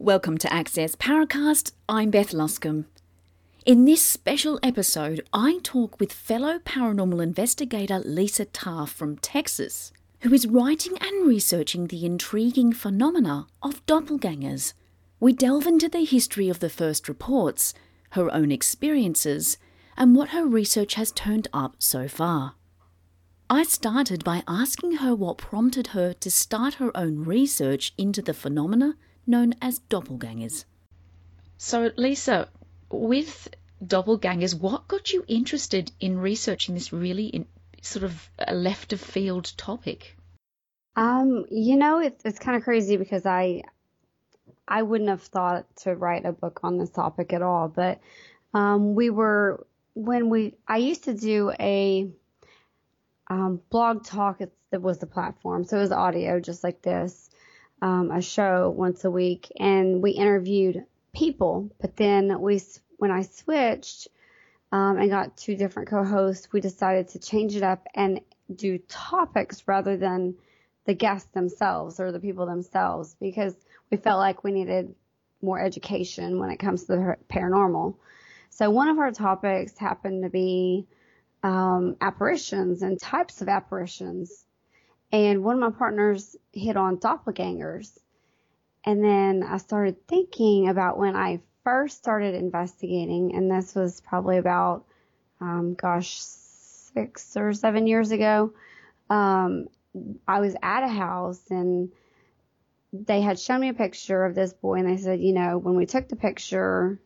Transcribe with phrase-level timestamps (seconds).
[0.00, 1.70] Welcome to Access Paracast.
[1.88, 2.86] I'm Beth Luscombe.
[3.64, 10.34] In this special episode, I talk with fellow paranormal investigator Lisa Taafe from Texas, who
[10.34, 14.72] is writing and researching the intriguing phenomena of doppelgangers.
[15.20, 17.72] We delve into the history of the first reports,
[18.10, 19.58] her own experiences,
[19.96, 22.56] and what her research has turned up so far.
[23.48, 28.34] I started by asking her what prompted her to start her own research into the
[28.34, 30.64] phenomena known as doppelgangers.
[31.56, 32.48] So, Lisa,
[32.90, 33.48] with
[33.84, 37.46] doppelgangers, what got you interested in researching this really in,
[37.82, 40.16] sort of a left of field topic?
[40.96, 43.62] Um, you know, it's it's kind of crazy because I
[44.66, 48.00] I wouldn't have thought to write a book on this topic at all, but
[48.52, 52.08] um, we were when we I used to do a
[53.28, 54.40] um, blog talk.
[54.40, 57.30] It was the platform, so it was audio, just like this,
[57.84, 61.70] um, a show once a week, and we interviewed people.
[61.78, 62.62] But then we,
[62.96, 64.08] when I switched
[64.72, 69.68] um, and got two different co-hosts, we decided to change it up and do topics
[69.68, 70.34] rather than
[70.86, 73.54] the guests themselves or the people themselves because
[73.90, 74.94] we felt like we needed
[75.42, 77.96] more education when it comes to the paranormal.
[78.48, 80.86] So one of our topics happened to be
[81.42, 84.46] um, apparitions and types of apparitions.
[85.12, 87.98] And one of my partners hit on doppelgangers.
[88.84, 94.38] And then I started thinking about when I first started investigating, and this was probably
[94.38, 94.84] about,
[95.40, 96.20] um, gosh,
[96.94, 98.52] six or seven years ago.
[99.10, 99.68] Um,
[100.26, 101.90] I was at a house and
[102.92, 105.76] they had shown me a picture of this boy and they said, you know, when
[105.76, 106.98] we took the picture,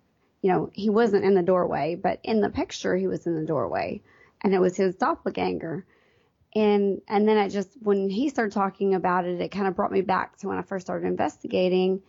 [0.43, 3.47] you know, he wasn't in the doorway, but in the picture he was in the
[3.47, 4.01] doorway
[4.43, 5.85] and it was his doppelganger.
[6.55, 9.93] And and then I just when he started talking about it, it kind of brought
[9.93, 12.03] me back to when I first started investigating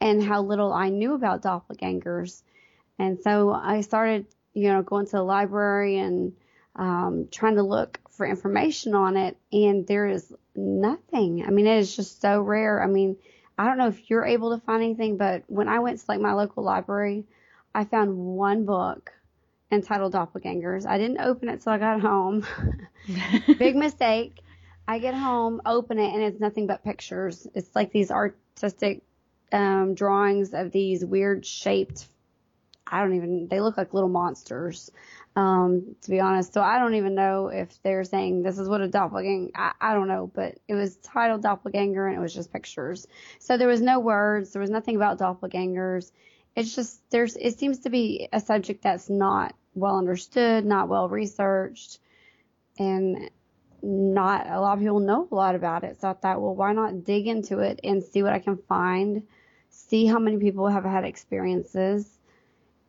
[0.00, 2.42] and how little I knew about doppelgangers.
[2.98, 6.32] And so I started, you know, going to the library and
[6.74, 11.44] um, trying to look for information on it, and there is nothing.
[11.46, 12.82] I mean, it is just so rare.
[12.82, 13.16] I mean,
[13.58, 16.20] I don't know if you're able to find anything, but when I went to like
[16.20, 17.24] my local library,
[17.74, 19.12] I found one book
[19.72, 20.86] entitled Doppelgangers.
[20.86, 22.46] I didn't open it till I got home.
[23.58, 24.38] Big mistake.
[24.86, 27.46] I get home, open it, and it's nothing but pictures.
[27.54, 29.02] It's like these artistic
[29.52, 32.06] um, drawings of these weird shaped.
[32.86, 33.48] I don't even.
[33.48, 34.90] They look like little monsters,
[35.34, 36.52] um, to be honest.
[36.52, 39.52] So I don't even know if they're saying this is what a doppelganger.
[39.54, 43.06] I, I don't know, but it was titled Doppelganger, and it was just pictures.
[43.38, 44.52] So there was no words.
[44.52, 46.10] There was nothing about doppelgangers.
[46.54, 47.36] It's just there's.
[47.36, 51.98] It seems to be a subject that's not well understood, not well researched,
[52.78, 53.30] and
[53.82, 56.00] not a lot of people know a lot about it.
[56.00, 59.22] So I thought, well, why not dig into it and see what I can find,
[59.70, 62.08] see how many people have had experiences.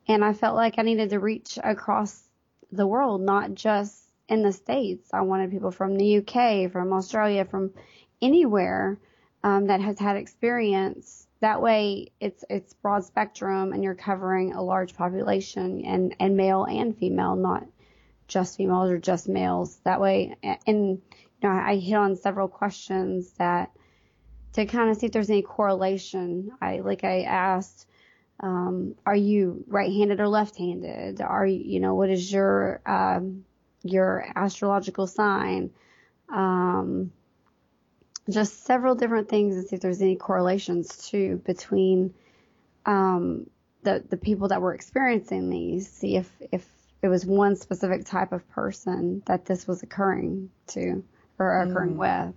[0.07, 2.21] And I felt like I needed to reach across
[2.71, 5.09] the world, not just in the States.
[5.13, 7.71] I wanted people from the UK, from Australia, from
[8.21, 8.97] anywhere
[9.43, 14.63] um, that has had experience that way, it's it's broad spectrum, and you're covering a
[14.63, 17.65] large population, and and male and female, not
[18.29, 19.77] just females or just males.
[19.83, 21.01] That way, and you
[21.43, 23.71] know, I hit on several questions that
[24.53, 26.51] to kind of see if there's any correlation.
[26.61, 27.87] I like I asked,
[28.39, 31.19] um, are you right-handed or left-handed?
[31.19, 33.43] Are you, you know, what is your um,
[33.83, 35.71] your astrological sign?
[36.29, 37.11] Um,
[38.29, 42.13] just several different things and see if there's any correlations too between
[42.85, 43.49] um,
[43.83, 45.91] the the people that were experiencing these.
[45.91, 46.65] See if if
[47.01, 51.03] it was one specific type of person that this was occurring to
[51.37, 51.97] or occurring mm.
[52.27, 52.35] with.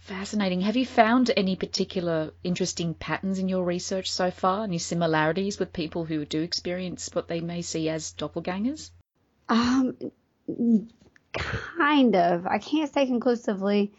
[0.00, 0.62] Fascinating.
[0.62, 4.64] Have you found any particular interesting patterns in your research so far?
[4.64, 8.90] Any similarities with people who do experience what they may see as doppelgangers?
[9.48, 9.96] Um,
[11.32, 12.46] kind of.
[12.46, 13.92] I can't say conclusively.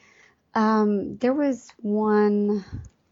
[0.53, 2.65] Um, there was one.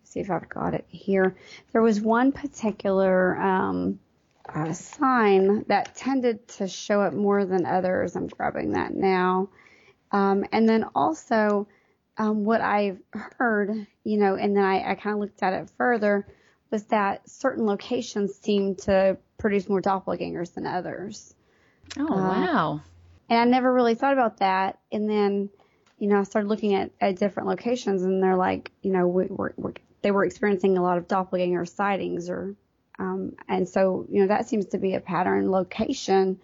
[0.03, 1.35] see if I've got it here.
[1.71, 3.99] There was one particular um,
[4.47, 8.15] uh, sign that tended to show up more than others.
[8.15, 9.49] I'm grabbing that now.
[10.11, 11.67] Um, and then also,
[12.17, 12.99] um, what I've
[13.37, 16.27] heard, you know, and then I, I kind of looked at it further,
[16.71, 21.33] was that certain locations seem to produce more doppelgangers than others.
[21.97, 22.81] Oh, uh, wow.
[23.29, 24.79] And I never really thought about that.
[24.91, 25.49] And then
[25.99, 29.25] you know, I started looking at, at different locations and they're like, you know, we,
[29.25, 32.55] we're, we're, they were experiencing a lot of doppelganger sightings or,
[32.97, 36.39] um, and so, you know, that seems to be a pattern location.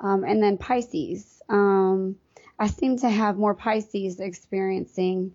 [0.00, 2.16] Um, and then Pisces, um,
[2.58, 5.32] I seem to have more Pisces experiencing,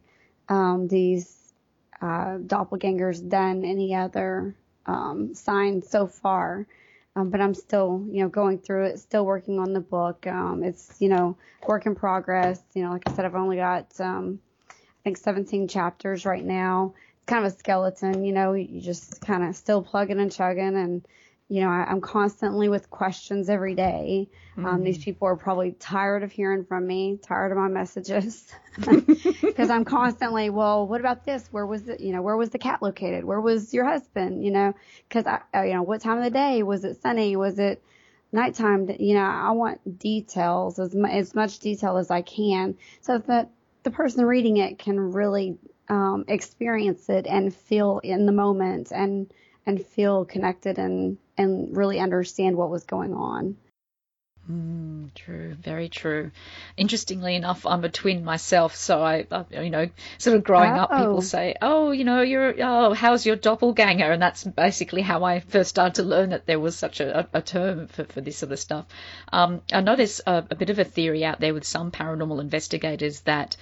[0.50, 1.54] um, these,
[2.02, 4.56] uh, doppelgangers than any other,
[4.86, 6.68] um, signed so far.
[7.16, 10.26] Um, but I'm still, you know, going through it, still working on the book.
[10.26, 11.38] Um, it's, you know,
[11.68, 12.60] work in progress.
[12.74, 14.40] You know, like I said, I've only got, um,
[14.70, 16.94] I think 17 chapters right now.
[17.18, 20.76] It's kind of a skeleton, you know, you just kind of still plugging and chugging
[20.76, 21.08] and,
[21.50, 24.30] you know, I, am constantly with questions every day.
[24.58, 24.84] Um, mm-hmm.
[24.84, 29.86] These people are probably tired of hearing from me, tired of my messages, because I'm
[29.86, 31.48] constantly, well, what about this?
[31.52, 32.00] Where was it?
[32.00, 33.26] You know, where was the cat located?
[33.26, 34.44] Where was your husband?
[34.44, 34.74] You know,
[35.08, 37.02] because I, you know, what time of the day was it?
[37.02, 37.36] Sunny?
[37.36, 37.84] Was it
[38.32, 38.90] nighttime?
[38.98, 43.50] You know, I want details as mu- as much detail as I can, so that
[43.84, 45.58] the person reading it can really
[45.90, 49.30] um, experience it and feel in the moment and
[49.66, 53.58] and feel connected and and really understand what was going on.
[54.50, 56.32] Mm, true, very true.
[56.76, 60.82] Interestingly enough, I'm a twin myself, so I, you know, sort of growing oh.
[60.82, 61.22] up, people oh.
[61.22, 65.70] say, "Oh, you know, you're, oh, how's your doppelganger?" And that's basically how I first
[65.70, 68.60] started to learn that there was such a, a term for, for this sort of
[68.60, 68.86] stuff.
[69.32, 73.22] Um, I notice a, a bit of a theory out there with some paranormal investigators
[73.22, 73.56] that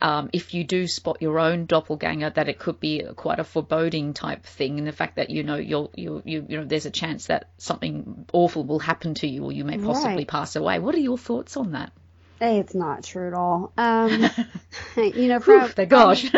[0.00, 4.14] um, if you do spot your own doppelganger, that it could be quite a foreboding
[4.14, 6.90] type thing, and the fact that you know you'll you you you know there's a
[6.90, 10.28] chance that something awful will happen to you, or you may possibly right.
[10.28, 10.78] pass away.
[10.78, 11.92] What are your thoughts on that?
[12.40, 13.72] Hey, it's not true at all.
[13.76, 14.28] Um,
[14.96, 16.30] you know, from, Oof, gosh,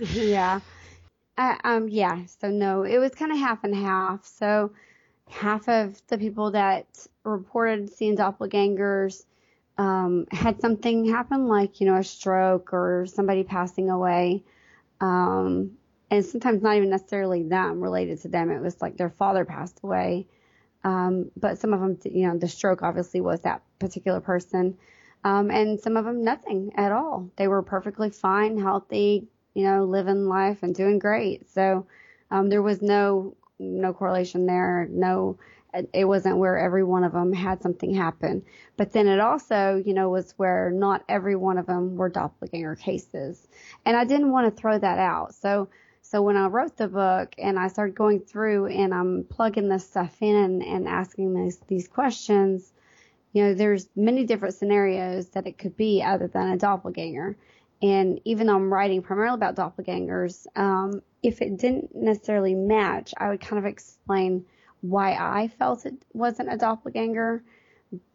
[0.00, 0.60] yeah,
[1.36, 2.24] uh, um, yeah.
[2.40, 4.24] So no, it was kind of half and half.
[4.26, 4.72] So
[5.28, 6.86] half of the people that
[7.24, 9.24] reported seeing doppelgangers
[9.78, 14.42] um, had something happen, like, you know, a stroke or somebody passing away.
[15.00, 15.78] Um,
[16.10, 18.50] and sometimes not even necessarily them related to them.
[18.50, 20.26] It was like their father passed away.
[20.84, 24.76] Um, but some of them, you know, the stroke obviously was that particular person.
[25.24, 27.30] Um, and some of them, nothing at all.
[27.36, 31.50] They were perfectly fine, healthy, you know, living life and doing great.
[31.50, 31.86] So,
[32.30, 35.38] um, there was no, no correlation there, no,
[35.92, 38.42] it wasn't where every one of them had something happen.
[38.76, 42.76] But then it also, you know, was where not every one of them were doppelganger
[42.76, 43.46] cases.
[43.84, 45.34] And I didn't want to throw that out.
[45.34, 45.68] So,
[46.02, 49.86] so when I wrote the book and I started going through and I'm plugging this
[49.86, 52.72] stuff in and asking these, these questions,
[53.32, 57.36] you know, there's many different scenarios that it could be other than a doppelganger.
[57.82, 63.28] And even though I'm writing primarily about doppelgangers, um, if it didn't necessarily match, I
[63.28, 64.46] would kind of explain
[64.80, 67.42] why I felt it wasn't a doppelganger,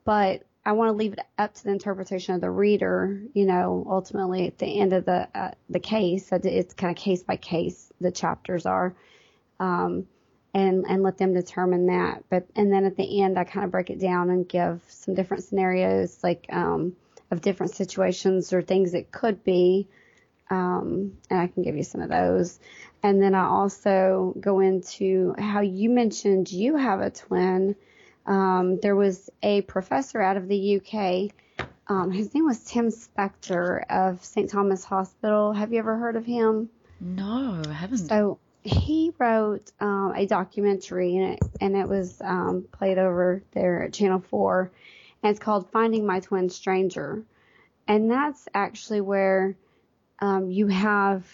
[0.05, 3.21] but I want to leave it up to the interpretation of the reader.
[3.33, 7.23] You know, ultimately at the end of the uh, the case, it's kind of case
[7.23, 7.91] by case.
[7.99, 8.95] The chapters are,
[9.59, 10.07] um,
[10.53, 12.23] and and let them determine that.
[12.29, 15.15] But and then at the end, I kind of break it down and give some
[15.15, 16.95] different scenarios, like um,
[17.29, 19.87] of different situations or things it could be.
[20.49, 22.59] Um, and I can give you some of those.
[23.01, 27.75] And then I also go into how you mentioned you have a twin.
[28.25, 31.31] Um, there was a professor out of the UK.
[31.87, 34.49] Um, his name was Tim Spector of St.
[34.49, 35.51] Thomas Hospital.
[35.51, 36.69] Have you ever heard of him?
[37.01, 37.97] No, I haven't.
[37.97, 43.83] So he wrote um, a documentary, and it, and it was um, played over there
[43.83, 44.71] at Channel 4,
[45.21, 47.23] and it's called Finding My Twin Stranger.
[47.87, 49.57] And that's actually where
[50.19, 51.25] um, you have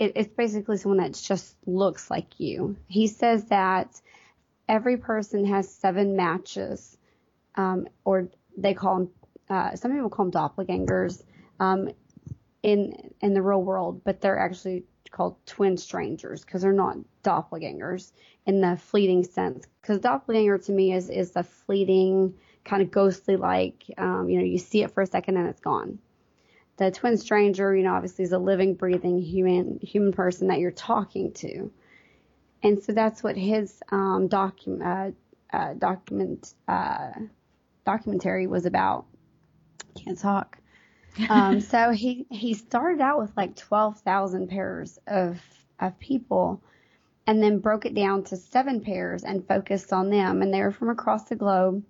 [0.00, 2.76] it, it's basically someone that just looks like you.
[2.88, 4.00] He says that
[4.68, 6.96] every person has seven matches,
[7.54, 9.10] um, or they call them,
[9.48, 11.22] uh, some people call them doppelgangers,
[11.60, 11.90] um,
[12.62, 18.12] in, in the real world, but they're actually called twin strangers because they're not doppelgangers
[18.46, 19.66] in the fleeting sense.
[19.82, 24.44] Because doppelganger to me is, is the fleeting, kind of ghostly like, um, you know,
[24.44, 25.98] you see it for a second and it's gone
[26.80, 30.70] the twin stranger, you know, obviously is a living, breathing human human person that you're
[30.70, 31.70] talking to,
[32.62, 34.82] and so that's what his um, document
[35.52, 37.10] uh, uh, document uh,
[37.84, 39.04] documentary was about.
[39.94, 40.56] Can't talk.
[41.28, 45.38] Um, so he he started out with like twelve thousand pairs of
[45.80, 46.62] of people,
[47.26, 50.70] and then broke it down to seven pairs and focused on them, and they were
[50.70, 51.84] from across the globe,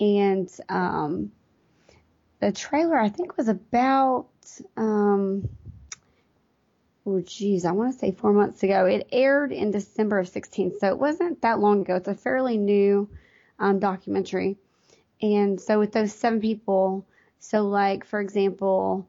[0.00, 1.30] and um,
[2.40, 4.26] the trailer I think was about
[4.76, 5.48] um
[7.06, 8.86] oh geez, I want to say four months ago.
[8.86, 11.96] It aired in December of 16, so it wasn't that long ago.
[11.96, 13.08] It's a fairly new
[13.58, 14.56] um, documentary.
[15.22, 17.06] And so with those seven people,
[17.38, 19.06] so like for example,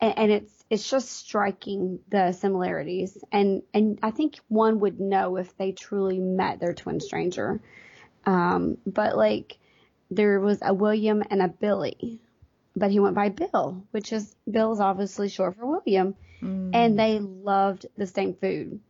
[0.00, 5.36] and, and it's it's just striking the similarities, and and I think one would know
[5.36, 7.60] if they truly met their twin stranger.
[8.24, 9.58] Um, but like
[10.10, 12.20] there was a William and a Billy
[12.74, 16.14] but he went by Bill, which is Bill's obviously short for William.
[16.40, 16.70] Mm.
[16.74, 18.80] And they loved the same food.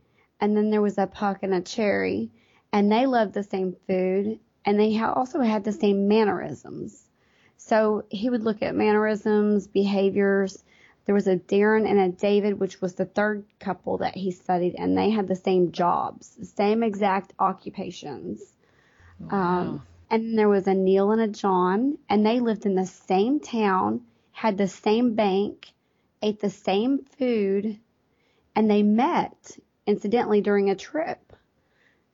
[0.43, 2.31] and then there was a Puck and a Cherry,
[2.73, 7.09] and they loved the same food, and they also had the same mannerisms.
[7.59, 10.65] So he would look at mannerisms, behaviors.
[11.05, 14.75] There was a Darren and a David, which was the third couple that he studied,
[14.77, 18.43] and they had the same jobs, same exact occupations.
[19.21, 19.39] Wow.
[19.39, 23.41] Um, and there was a Neil and a John, and they lived in the same
[23.41, 25.73] town, had the same bank,
[26.21, 27.81] ate the same food,
[28.55, 31.33] and they met incidentally during a trip.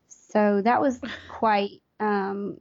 [0.06, 2.60] So that was quite um,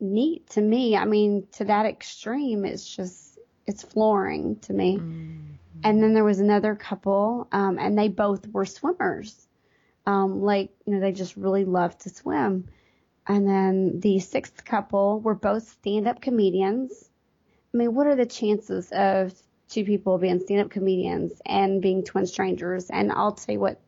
[0.00, 0.98] neat to me.
[0.98, 4.98] I mean, to that extreme, it's just it's flooring to me.
[4.98, 5.40] Mm-hmm.
[5.82, 9.48] And then there was another couple, um, and they both were swimmers.
[10.06, 12.68] Um, like you know, they just really loved to swim.
[13.26, 17.10] And then the sixth couple were both stand-up comedians.
[17.72, 19.32] I mean, what are the chances of
[19.68, 22.90] two people being stand-up comedians and being twin strangers?
[22.90, 23.80] And I'll tell you what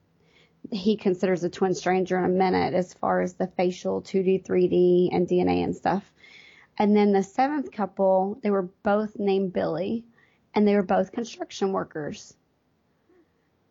[0.72, 5.10] he considers a twin stranger in a minute as far as the facial 2D, 3D,
[5.12, 6.10] and DNA and stuff.
[6.78, 10.04] And then the seventh couple, they were both named Billy,
[10.54, 12.34] and they were both construction workers.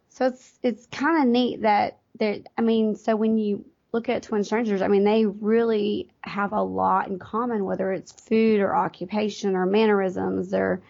[0.09, 3.65] So it's it's kind of neat that they I mean, so when you
[3.95, 8.11] look at twin strangers, I mean, they really have a lot in common, whether it's
[8.11, 10.81] food or occupation or mannerisms or,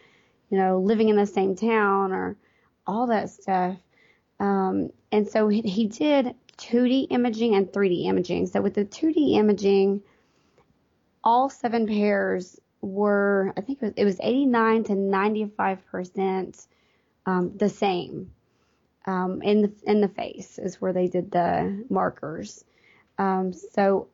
[0.50, 2.36] you know, living in the same town or
[2.88, 3.78] all that stuff.
[4.40, 8.48] Um, and so he, he did 2D imaging and 3D imaging.
[8.48, 10.02] So with the 2D imaging,
[11.24, 16.66] all seven pairs were, I think it was, it was 89 to 95 percent
[17.28, 18.32] um, the same.
[19.06, 22.66] Um, in the in the face is where they did the markers.
[23.18, 24.08] Um, so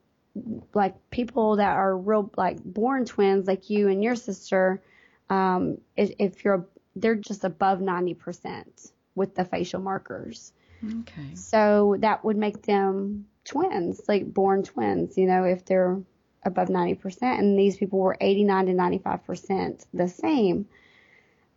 [0.73, 4.81] like people that are real like born twins, like you and your sister,
[5.29, 6.65] um, if, if you're
[6.95, 10.53] they're just above 90 percent with the facial markers.
[10.83, 11.35] Okay.
[11.35, 16.01] So that would make them twins, like born twins, you know, if they're
[16.43, 17.21] above 90%.
[17.21, 20.67] And these people were 89 to 95% the same.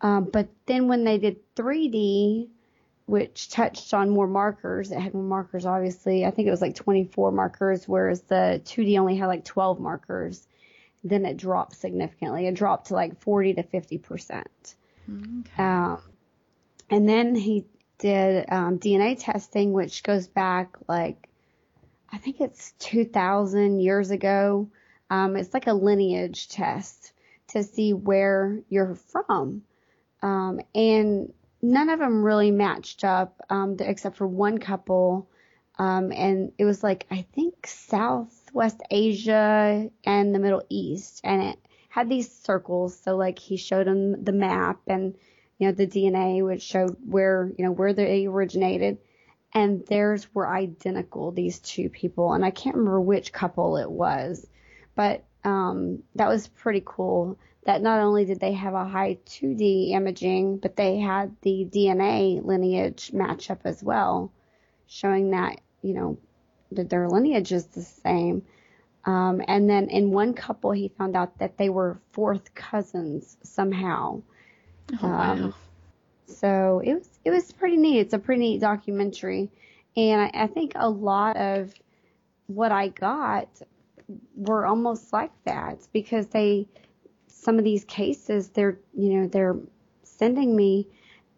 [0.00, 2.48] Um, but then when they did 3D,
[3.06, 6.24] which touched on more markers, it had more markers, obviously.
[6.24, 10.46] I think it was like 24 markers, whereas the 2D only had like 12 markers.
[11.02, 12.46] Then it dropped significantly.
[12.46, 14.44] It dropped to like 40 to 50%.
[15.06, 15.62] Okay.
[15.62, 16.00] Um,
[16.88, 17.66] and then he
[17.98, 21.28] did um, DNA testing, which goes back like,
[22.10, 24.70] I think it's 2000 years ago.
[25.10, 27.12] Um, it's like a lineage test
[27.48, 29.62] to see where you're from.
[30.22, 31.32] Um, and
[31.64, 35.30] none of them really matched up, um, except for one couple.
[35.78, 41.22] Um, and it was like, I think Southwest Asia and the Middle East.
[41.24, 42.98] And it had these circles.
[43.00, 45.14] So like he showed them the map and
[45.58, 48.98] you know, the DNA, which showed where, you know, where they originated.
[49.54, 52.32] And theirs were identical, these two people.
[52.32, 54.46] And I can't remember which couple it was,
[54.96, 59.92] but, um, that was pretty cool that not only did they have a high 2D
[59.92, 64.30] imaging, but they had the DNA lineage match up as well,
[64.86, 66.18] showing that, you know,
[66.72, 68.42] that their lineage is the same.
[69.06, 74.22] Um, and then in one couple, he found out that they were fourth cousins somehow.
[75.02, 75.54] Oh, um, wow.
[76.26, 78.00] So it was it was pretty neat.
[78.00, 79.50] It's a pretty neat documentary,
[79.96, 81.72] and I, I think a lot of
[82.46, 83.48] what I got
[84.36, 86.66] were almost like that because they
[87.44, 89.56] some of these cases they're you know they're
[90.02, 90.88] sending me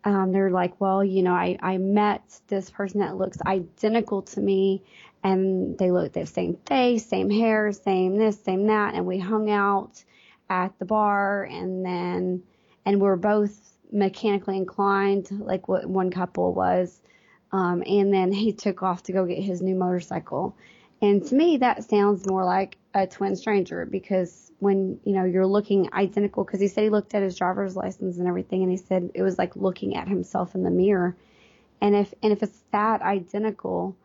[0.05, 4.41] um, they're like well you know I, I met this person that looks identical to
[4.41, 4.83] me
[5.25, 9.51] and they look the same face same hair same this same that and we hung
[9.51, 10.03] out
[10.49, 12.43] at the bar and then
[12.87, 17.01] and we're both mechanically inclined, like what one couple was.
[17.53, 20.57] Um, and then he took off to go get his new motorcycle.
[21.03, 25.47] And to me, that sounds more like a twin stranger because when, you know, you're
[25.47, 28.79] looking identical, because he said he looked at his driver's license and everything, and he
[28.79, 31.15] said it was like looking at himself in the mirror.
[31.83, 33.97] And if, and if it's that identical,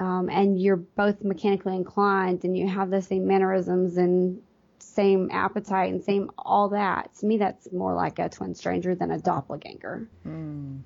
[0.00, 4.42] um, and you're both mechanically inclined and you have the same mannerisms and
[4.80, 7.14] same appetite and same all that.
[7.20, 10.08] To me, that's more like a twin stranger than a doppelganger.
[10.26, 10.80] Mm.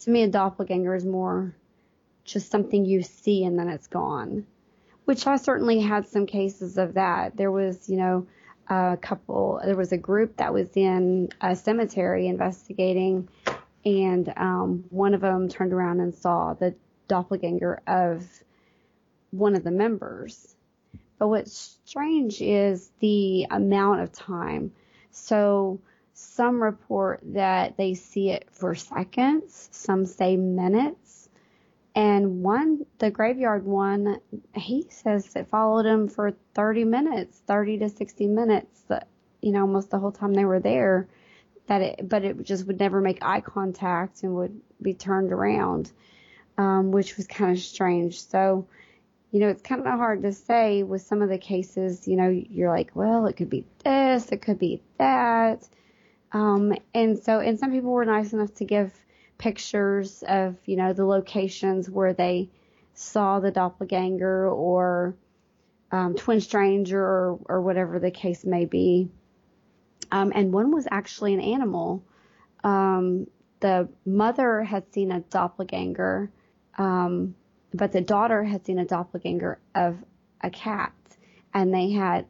[0.00, 1.56] To me, a doppelganger is more
[2.24, 4.46] just something you see and then it's gone.
[5.08, 7.36] Which I certainly had some cases of that.
[7.36, 8.26] There was, you know,
[8.68, 13.28] a couple, there was a group that was in a cemetery investigating,
[13.86, 16.74] and um, one of them turned around and saw the
[17.08, 18.26] doppelganger of
[19.30, 20.54] one of the members
[21.18, 24.72] but what's strange is the amount of time.
[25.10, 25.80] So
[26.14, 31.17] some report that they see it for seconds, some say minutes,
[31.98, 34.20] And one, the graveyard one,
[34.54, 38.84] he says it followed him for 30 minutes, 30 to 60 minutes,
[39.40, 41.08] you know, almost the whole time they were there.
[41.66, 45.90] That it, but it just would never make eye contact and would be turned around,
[46.56, 48.22] um, which was kind of strange.
[48.22, 48.68] So,
[49.32, 52.28] you know, it's kind of hard to say with some of the cases, you know,
[52.28, 55.68] you're like, well, it could be this, it could be that.
[56.30, 58.92] Um, and so, and some people were nice enough to give
[59.38, 62.50] pictures of, you know, the locations where they
[62.94, 65.14] saw the doppelganger or
[65.90, 69.08] um, twin stranger or, or whatever the case may be.
[70.10, 72.02] Um, and one was actually an animal.
[72.64, 73.28] Um,
[73.60, 76.30] the mother had seen a doppelganger,
[76.76, 77.34] um,
[77.72, 79.96] but the daughter had seen a doppelganger of
[80.40, 80.92] a cat,
[81.54, 82.26] and they had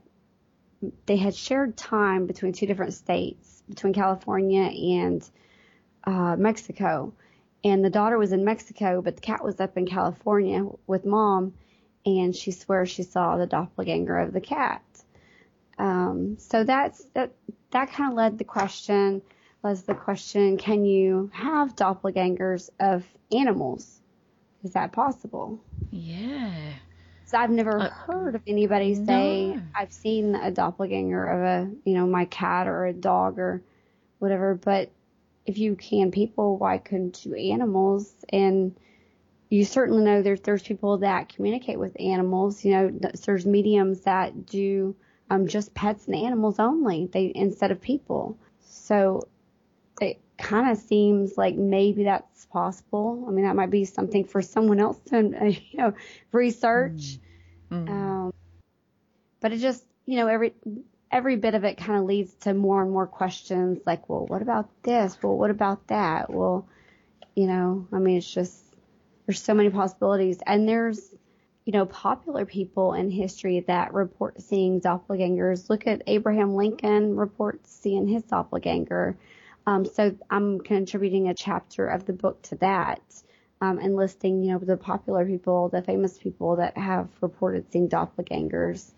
[1.06, 5.28] they had shared time between two different states, between California and
[6.04, 7.12] uh, Mexico.
[7.64, 11.54] And the daughter was in Mexico, but the cat was up in California with mom,
[12.06, 14.82] and she swears she saw the doppelganger of the cat.
[15.78, 17.32] Um, so that's that.
[17.70, 19.22] That kind of led the question.
[19.62, 24.00] Was the question: Can you have doppelgangers of animals?
[24.64, 25.60] Is that possible?
[25.90, 26.72] Yeah.
[27.26, 29.62] So I've never uh, heard of anybody say no.
[29.74, 33.62] I've seen a doppelganger of a, you know, my cat or a dog or
[34.18, 34.54] whatever.
[34.54, 34.90] But
[35.48, 38.12] if you can people, why couldn't you animals?
[38.28, 38.76] And
[39.48, 42.64] you certainly know there's there's people that communicate with animals.
[42.64, 44.94] You know, there's mediums that do
[45.30, 47.08] um, just pets and animals only.
[47.10, 48.38] They instead of people.
[48.60, 49.26] So
[50.02, 53.24] it kind of seems like maybe that's possible.
[53.26, 55.16] I mean, that might be something for someone else to,
[55.70, 55.94] you know,
[56.30, 57.18] research.
[57.70, 57.88] Mm-hmm.
[57.88, 58.34] Um,
[59.40, 60.52] but it just, you know, every
[61.10, 63.80] every bit of it kind of leads to more and more questions.
[63.86, 65.16] Like, well, what about this?
[65.22, 66.30] Well, what about that?
[66.30, 66.66] Well,
[67.34, 68.56] you know, I mean, it's just
[69.26, 71.14] there's so many possibilities, and there's
[71.68, 75.68] you know, popular people in history that report seeing doppelgangers.
[75.68, 79.18] Look at Abraham Lincoln reports seeing his doppelganger.
[79.66, 83.02] Um, so I'm contributing a chapter of the book to that
[83.60, 87.90] um, and listing, you know, the popular people, the famous people that have reported seeing
[87.90, 88.90] doppelgangers.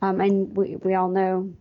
[0.00, 1.52] Um, and we, we all know,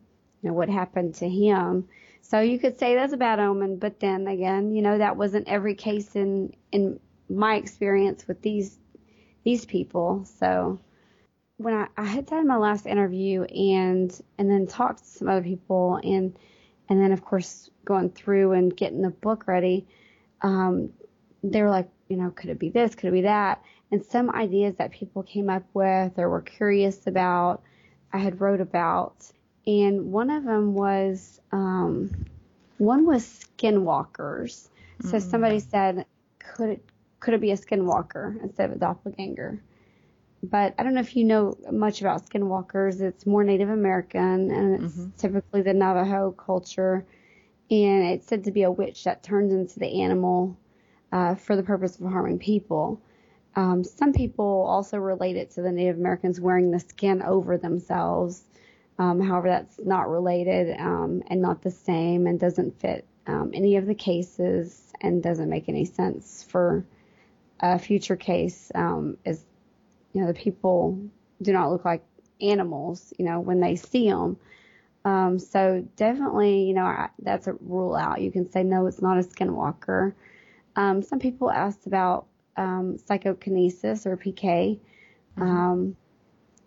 [0.41, 1.87] you know, what happened to him.
[2.21, 5.47] So you could say that's a bad omen, but then again, you know, that wasn't
[5.47, 8.77] every case in, in my experience with these,
[9.43, 10.25] these people.
[10.39, 10.79] So
[11.55, 15.41] when I, I had done my last interview and, and then talked to some other
[15.41, 16.37] people and,
[16.89, 19.87] and then of course going through and getting the book ready,
[20.41, 20.89] um,
[21.43, 22.93] they were like, you know, could it be this?
[22.93, 23.63] Could it be that?
[23.91, 27.63] And some ideas that people came up with or were curious about,
[28.13, 29.31] I had wrote about.
[29.65, 32.25] And one of them was, um,
[32.77, 34.69] one was skinwalkers.
[35.01, 35.29] So mm-hmm.
[35.29, 36.05] somebody said,
[36.39, 36.89] could it,
[37.19, 39.61] could it be a skinwalker instead of a doppelganger?
[40.43, 43.01] but I don't know if you know much about skinwalkers.
[43.01, 45.09] It's more Native American and it's mm-hmm.
[45.17, 47.05] typically the Navajo culture.
[47.69, 50.57] And it's said to be a witch that turns into the animal
[51.11, 53.01] uh, for the purpose of harming people.
[53.57, 58.43] Um, some people also relate it to the Native Americans wearing the skin over themselves.
[58.99, 63.77] Um, however, that's not related um, and not the same and doesn't fit um, any
[63.77, 66.85] of the cases and doesn't make any sense for
[67.59, 69.43] a future case um, is
[70.13, 70.99] you know, the people
[71.41, 72.03] do not look like
[72.39, 74.37] animals, you know, when they see them.
[75.03, 78.21] Um, so definitely, you know, I, that's a rule out.
[78.21, 80.13] You can say, no, it's not a skinwalker.
[80.75, 84.79] Um, some people asked about um, psychokinesis or PK.
[85.37, 85.41] Mm-hmm.
[85.41, 85.95] Um,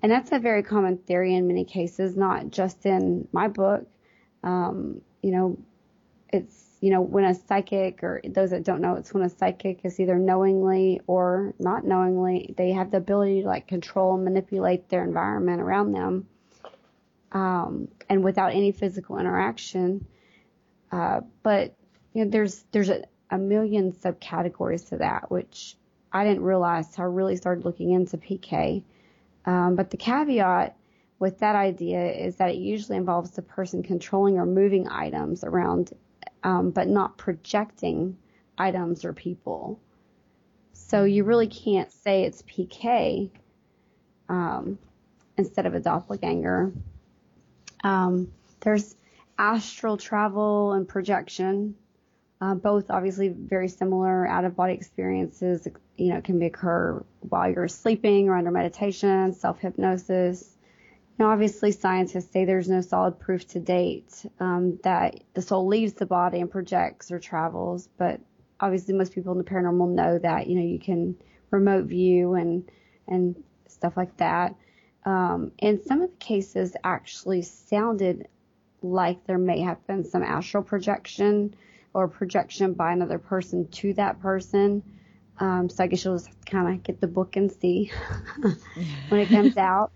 [0.03, 3.87] and that's a very common theory in many cases, not just in my book.
[4.43, 5.59] Um, you know,
[6.33, 9.81] it's you know, when a psychic or those that don't know, it's when a psychic
[9.85, 14.89] is either knowingly or not knowingly, they have the ability to like control and manipulate
[14.89, 16.27] their environment around them,
[17.33, 20.07] um, and without any physical interaction.
[20.91, 21.75] Uh, but
[22.15, 25.77] you know, there's there's a, a million subcategories to that, which
[26.13, 26.93] I didn't realize.
[26.93, 28.83] So I really started looking into PK.
[29.47, 30.77] Um, but the caveat
[31.19, 35.93] with that idea is that it usually involves the person controlling or moving items around
[36.43, 38.17] um, but not projecting
[38.59, 39.79] items or people.
[40.73, 43.31] So you really can't say it's PK
[44.29, 44.79] um,
[45.37, 46.73] instead of a doppelganger.
[47.85, 48.97] Um, there's
[49.39, 51.77] astral travel and projection,
[52.41, 55.69] uh, both obviously very similar out of body experiences.
[55.97, 60.57] You know, can occur while you're sleeping or under meditation, self hypnosis.
[61.19, 65.93] Now, obviously, scientists say there's no solid proof to date um, that the soul leaves
[65.93, 68.21] the body and projects or travels, but
[68.59, 71.17] obviously, most people in the paranormal know that you know you can
[71.51, 72.71] remote view and
[73.07, 74.55] and stuff like that.
[75.05, 78.29] Um, and some of the cases actually sounded
[78.83, 81.55] like there may have been some astral projection
[81.93, 84.83] or projection by another person to that person.
[85.39, 87.91] Um, so I guess you'll just kind of get the book and see
[89.09, 89.91] when it comes out.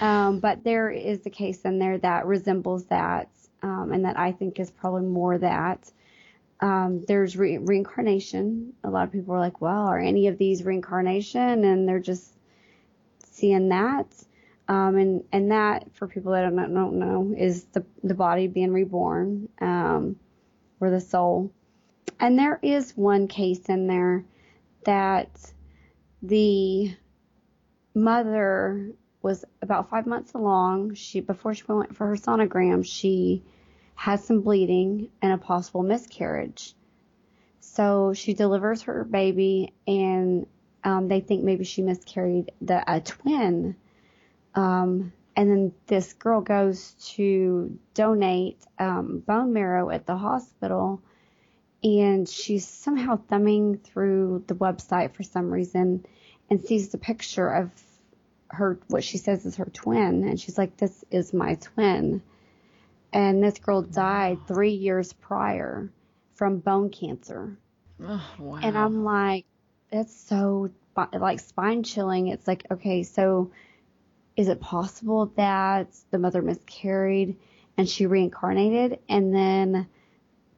[0.00, 3.28] Um, but there is a case in there that resembles that,
[3.62, 5.90] um, and that I think is probably more that.
[6.60, 8.72] Um, there's re- reincarnation.
[8.82, 11.64] A lot of people are like, well, are any of these reincarnation?
[11.64, 12.32] And they're just
[13.30, 14.06] seeing that.
[14.66, 18.72] Um, and, and that, for people that don't, don't know, is the, the body being
[18.72, 20.16] reborn, um,
[20.80, 21.52] or the soul.
[22.20, 24.24] And there is one case in there
[24.84, 25.30] that
[26.22, 26.94] the
[27.94, 30.94] mother was about five months along.
[30.94, 33.44] She, before she went for her sonogram, she
[33.94, 36.74] had some bleeding and a possible miscarriage.
[37.60, 40.46] So she delivers her baby and
[40.84, 43.76] um, they think maybe she miscarried the a twin.
[44.54, 51.00] Um, and then this girl goes to donate um, bone marrow at the hospital,
[51.84, 56.04] and she's somehow thumbing through the website for some reason
[56.50, 57.70] and sees the picture of
[58.48, 62.20] her what she says is her twin, and she's like, "This is my twin."
[63.12, 65.88] And this girl died three years prior
[66.34, 67.56] from bone cancer.
[68.02, 68.58] Oh, wow.
[68.60, 69.46] And I'm like,
[69.92, 70.70] that's so
[71.12, 72.26] like spine chilling.
[72.26, 73.52] It's like, okay, so
[74.38, 77.36] is it possible that the mother miscarried
[77.76, 79.84] and she reincarnated and then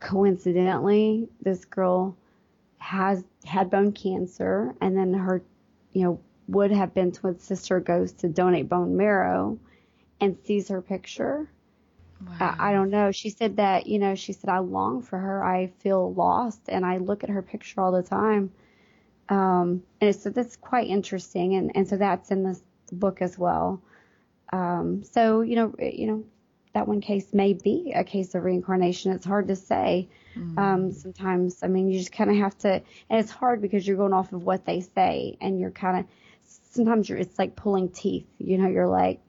[0.01, 2.15] coincidentally this girl
[2.77, 5.43] has had bone cancer and then her,
[5.95, 9.59] you know, would have been twin sister goes to donate bone marrow
[10.21, 11.49] and sees her picture.
[12.27, 12.57] Wow.
[12.59, 13.11] I, I don't know.
[13.13, 15.43] She said that, you know, she said, I long for her.
[15.43, 18.53] I feel lost and I look at her picture all the time.
[19.31, 21.55] Um, and so that's quite interesting.
[21.55, 22.61] And, and so that's in this
[22.93, 23.83] book as well.
[24.53, 26.25] Um, so, you know, you know,
[26.73, 29.13] that one case may be a case of reincarnation.
[29.13, 30.09] It's hard to say.
[30.37, 30.59] Mm.
[30.59, 33.97] Um, sometimes, I mean, you just kind of have to, and it's hard because you're
[33.97, 36.05] going off of what they say and you're kind of,
[36.45, 39.21] sometimes you're, it's like pulling teeth, you know, you're like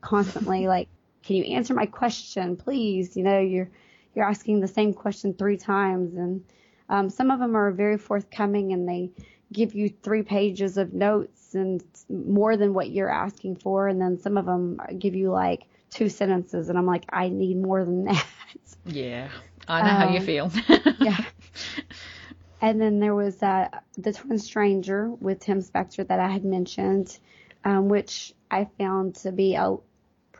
[0.00, 0.88] constantly like,
[1.22, 3.16] can you answer my question, please?
[3.16, 3.70] You know, you're,
[4.14, 6.44] you're asking the same question three times and,
[6.88, 9.10] um, some of them are very forthcoming and they
[9.52, 13.88] give you three pages of notes and more than what you're asking for.
[13.88, 16.68] And then some of them give you like two sentences.
[16.68, 18.26] And I'm like, I need more than that.
[18.84, 19.28] Yeah.
[19.66, 20.52] I know how you Um, feel.
[21.00, 21.24] yeah.
[22.60, 27.16] And then there was uh, the Twin Stranger with Tim Spector that I had mentioned,
[27.64, 29.76] um, which I found to be a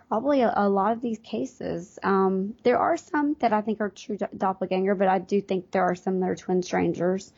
[0.08, 1.98] probably a, a lot of these cases.
[2.02, 5.70] Um, there are some that I think are true do- doppelganger, but I do think
[5.70, 7.32] there are some that are twin strangers.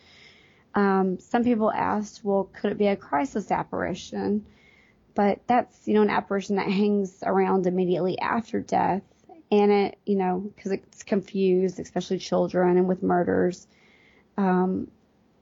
[0.75, 4.47] Um, some people asked, well, could it be a crisis apparition?
[5.15, 9.03] But that's, you know, an apparition that hangs around immediately after death.
[9.51, 13.67] And it, you know, because it's confused, especially children and with murders,
[14.37, 14.89] um,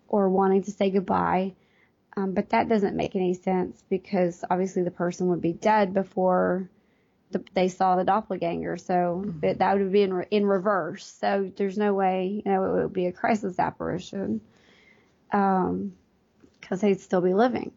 [0.08, 1.52] or wanting to say goodbye.
[2.16, 6.70] Um, but that doesn't make any sense because obviously the person would be dead before
[7.30, 8.78] the, they saw the doppelganger.
[8.78, 11.06] So that, that would be in, re- in reverse.
[11.20, 14.40] So there's no way, you know, it would be a crisis apparition.
[15.32, 15.92] Um,
[16.62, 17.72] cause they'd still be living.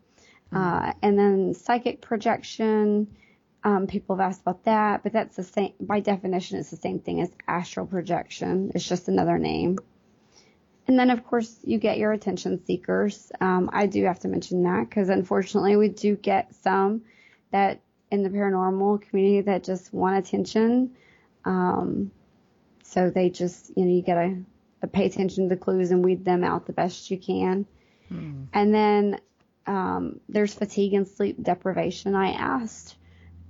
[0.54, 3.08] Uh, and then psychic projection,
[3.64, 7.00] um, people have asked about that, but that's the same, by definition, it's the same
[7.00, 8.72] thing as astral projection.
[8.76, 9.78] It's just another name.
[10.88, 13.32] And then, of course, you get your attention seekers.
[13.40, 17.04] Um, I do have to mention that because unfortunately, we do get some
[17.52, 20.96] that in the paranormal community that just want attention.
[21.46, 22.12] Um,
[22.84, 24.38] so they just, you know, you gotta
[24.88, 27.66] pay attention to the clues and weed them out the best you can.
[28.54, 29.20] And then
[29.68, 32.16] um, there's fatigue and sleep deprivation.
[32.16, 32.96] I asked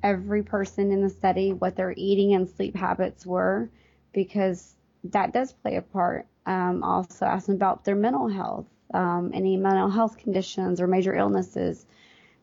[0.04, 3.70] every person in the study what their eating and sleep habits were
[4.14, 6.28] because that does play a part.
[6.46, 11.16] Um, also asked them about their mental health, um, any mental health conditions or major
[11.16, 11.86] illnesses.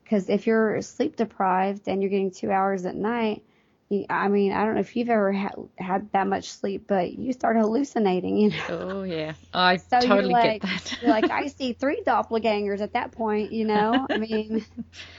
[0.02, 3.44] Because if you're sleep deprived and you're getting two hours at night,
[3.88, 7.12] you, I mean, I don't know if you've ever ha- had that much sleep, but
[7.12, 8.56] you start hallucinating, you know.
[8.68, 9.34] oh, yeah.
[9.52, 10.98] I So totally like, get that.
[11.00, 14.06] you're like, I see three doppelgangers at that point, you know.
[14.10, 14.64] I mean,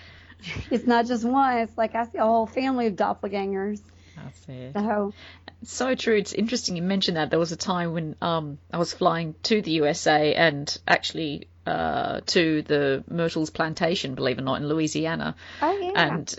[0.71, 1.59] it's not just one.
[1.59, 3.81] It's like I see a whole family of doppelgangers.
[4.15, 4.73] That's it.
[4.73, 5.13] So,
[5.63, 6.17] So true.
[6.17, 7.29] It's interesting you mentioned that.
[7.29, 12.21] There was a time when um, I was flying to the USA and actually uh,
[12.27, 15.35] to the Myrtles Plantation, believe it or not, in Louisiana.
[15.61, 16.35] oh yeah, And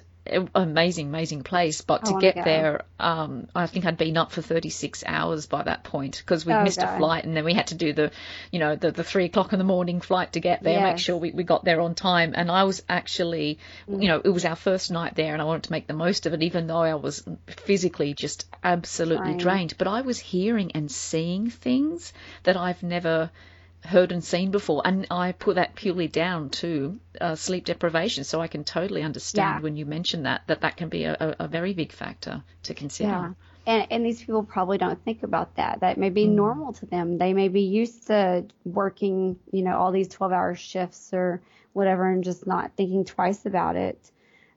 [0.55, 1.81] amazing, amazing place.
[1.81, 5.85] But to get there, um, I think I'd been up for 36 hours by that
[5.85, 6.95] point because we oh, missed God.
[6.95, 8.11] a flight and then we had to do the,
[8.51, 10.83] you know, the, the three o'clock in the morning flight to get there, yes.
[10.83, 12.33] make sure we, we got there on time.
[12.37, 14.03] And I was actually, mm.
[14.03, 16.27] you know, it was our first night there and I wanted to make the most
[16.27, 19.75] of it, even though I was physically just absolutely drained.
[19.79, 22.13] But I was hearing and seeing things
[22.45, 23.31] that I've never
[23.85, 24.83] heard and seen before.
[24.85, 28.25] And I put that purely down to uh, sleep deprivation.
[28.25, 29.61] So I can totally understand yeah.
[29.61, 33.09] when you mention that, that that can be a, a, very big factor to consider.
[33.09, 33.33] Yeah.
[33.67, 35.81] And, and these people probably don't think about that.
[35.81, 36.33] That may be mm.
[36.33, 37.19] normal to them.
[37.19, 42.09] They may be used to working, you know, all these 12 hour shifts or whatever
[42.09, 44.11] and just not thinking twice about it.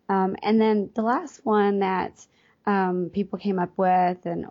[0.10, 2.26] Um, and then the last one that
[2.66, 4.46] um, people came up with and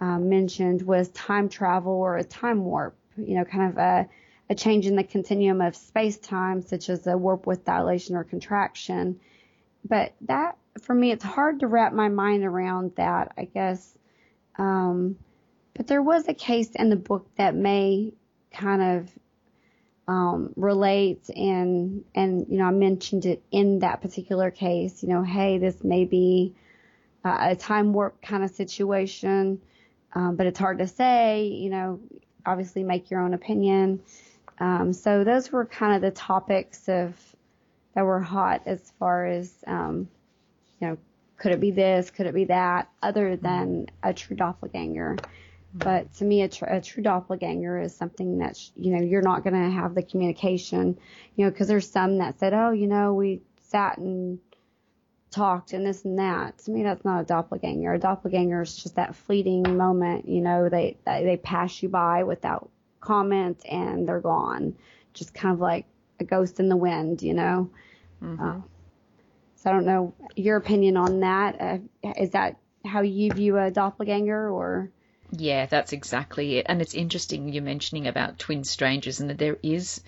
[0.00, 4.08] um, mentioned was time travel or a time warp you know, kind of a,
[4.50, 8.24] a change in the continuum of space time, such as a warp with dilation or
[8.24, 9.20] contraction.
[9.88, 13.96] But that, for me, it's hard to wrap my mind around that, I guess.
[14.56, 15.16] Um,
[15.74, 18.12] but there was a case in the book that may
[18.52, 19.10] kind of
[20.06, 25.02] um, relate and and you know I mentioned it in that particular case.
[25.02, 26.54] You know, hey, this may be
[27.24, 29.60] a time warp kind of situation,
[30.12, 31.46] um, but it's hard to say.
[31.46, 32.00] You know,
[32.46, 34.02] obviously make your own opinion.
[34.58, 37.14] Um, so those were kind of the topics of
[37.94, 40.08] that were hot as far as um,
[40.80, 40.98] you know,
[41.36, 45.16] could it be this, could it be that, other than a true doppelganger.
[45.74, 49.42] But to me, a, tr- a true doppelganger is something that you know you're not
[49.42, 50.96] going to have the communication,
[51.34, 54.38] you know, because there's some that said, oh, you know, we sat and
[55.34, 56.58] talked and this and that.
[56.58, 57.92] To me, that's not a doppelganger.
[57.92, 60.28] A doppelganger is just that fleeting moment.
[60.28, 62.70] You know, they they pass you by without
[63.00, 64.76] comment and they're gone.
[65.12, 65.86] Just kind of like
[66.20, 67.22] a ghost in the wind.
[67.22, 67.70] You know.
[68.22, 68.42] Mm-hmm.
[68.42, 68.60] Uh,
[69.56, 71.60] so I don't know your opinion on that.
[71.60, 71.78] Uh,
[72.16, 74.90] is that how you view a doppelganger or?
[75.30, 76.66] Yeah, that's exactly it.
[76.68, 80.00] And it's interesting you're mentioning about twin strangers and that there is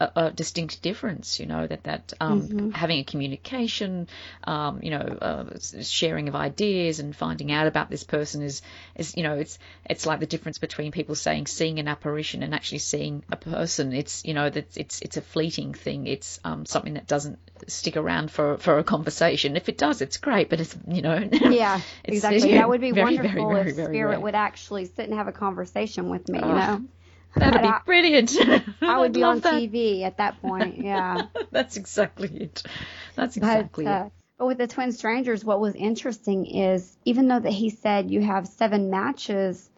[0.00, 1.40] a, a distinct difference.
[1.40, 2.70] You know that that um, mm-hmm.
[2.70, 4.08] having a communication,
[4.44, 5.44] um, you know, uh,
[5.82, 8.62] sharing of ideas and finding out about this person is
[8.94, 9.58] is you know it's
[9.88, 13.92] it's like the difference between people saying seeing an apparition and actually seeing a person.
[13.92, 16.06] It's you know that it's it's a fleeting thing.
[16.06, 19.56] It's um, something that doesn't stick around for for a conversation.
[19.56, 20.48] If it does, it's great.
[20.48, 24.20] But it's you know yeah exactly that would be very, wonderful very, very, if spirit
[24.20, 26.38] would actually sit and have a conversation with me.
[26.38, 26.84] You know.
[27.38, 28.36] That'd be brilliant.
[28.82, 29.54] I would be on that.
[29.54, 30.78] TV at that point.
[30.78, 31.22] Yeah.
[31.50, 32.62] That's exactly it.
[33.14, 34.12] That's exactly but, uh, it.
[34.38, 38.22] But with the twin strangers, what was interesting is even though that he said you
[38.22, 39.68] have seven matches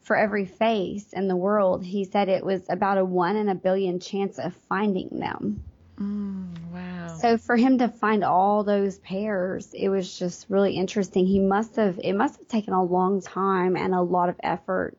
[0.00, 3.54] for every face in the world, he said it was about a one in a
[3.54, 5.62] billion chance of finding them.
[6.00, 7.06] Mm, wow.
[7.18, 11.26] So for him to find all those pairs, it was just really interesting.
[11.26, 14.96] He must have, it must have taken a long time and a lot of effort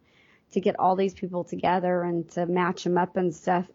[0.52, 3.66] to get all these people together and to match them up and stuff.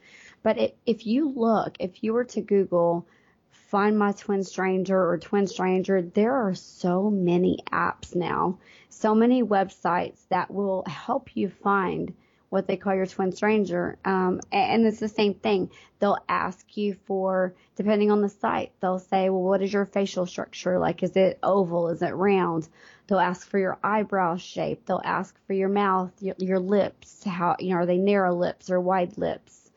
[0.42, 3.06] But it, if you look, if you were to Google
[3.50, 8.58] find my twin stranger or twin stranger, there are so many apps now,
[8.88, 12.14] so many websites that will help you find
[12.54, 13.98] what they call your twin stranger.
[14.04, 15.70] Um, and it's the same thing.
[15.98, 20.24] They'll ask you for, depending on the site, they'll say, well, what is your facial
[20.24, 20.78] structure?
[20.78, 21.88] Like, is it oval?
[21.88, 22.68] Is it round?
[23.08, 24.86] They'll ask for your eyebrow shape.
[24.86, 27.24] They'll ask for your mouth, your, your lips.
[27.24, 29.72] How you know are they narrow lips or wide lips?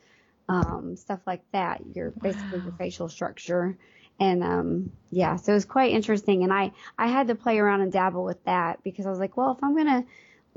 [0.48, 1.82] Um, stuff like that.
[1.96, 2.66] Your basically wow.
[2.66, 3.76] your facial structure.
[4.20, 6.44] And um, yeah, so it was quite interesting.
[6.44, 9.36] And I I had to play around and dabble with that because I was like,
[9.36, 10.06] well, if I'm gonna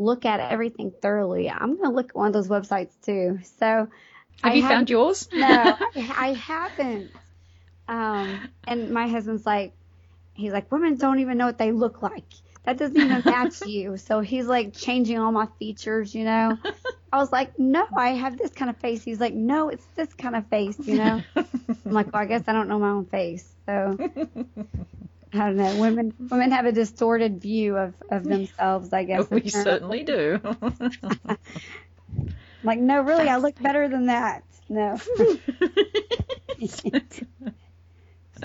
[0.00, 3.38] look at everything thoroughly, I'm gonna look at one of those websites too.
[3.58, 3.88] So have
[4.42, 5.28] I you found yours?
[5.32, 5.78] no, I,
[6.16, 7.12] I haven't.
[7.88, 9.72] Um, and my husband's like,
[10.34, 12.24] he's like, women don't even know what they look like
[12.64, 13.96] that doesn't even match you.
[13.96, 16.58] So he's like changing all my features, you know.
[17.12, 19.02] I was like, no, I have this kind of face.
[19.02, 21.22] He's like, no, it's this kind of face, you know.
[21.34, 23.52] I'm like, well, I guess I don't know my own face.
[23.66, 23.98] So
[25.32, 25.76] I don't know.
[25.76, 29.30] Women women have a distorted view of, of themselves, I guess.
[29.30, 30.40] We certainly do.
[32.64, 34.42] like, no, really, I look better than that.
[34.68, 34.98] No.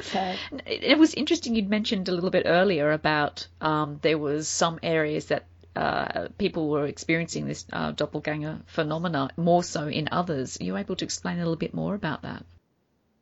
[0.01, 0.35] So.
[0.65, 5.27] It was interesting you'd mentioned a little bit earlier about um, there was some areas
[5.27, 5.45] that
[5.75, 10.59] uh, people were experiencing this uh, doppelganger phenomena more so in others.
[10.59, 12.45] Are you able to explain a little bit more about that?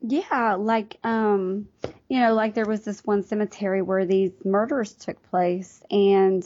[0.06, 1.70] Yeah, like um,
[2.10, 6.44] you know, like there was this one cemetery where these murders took place, and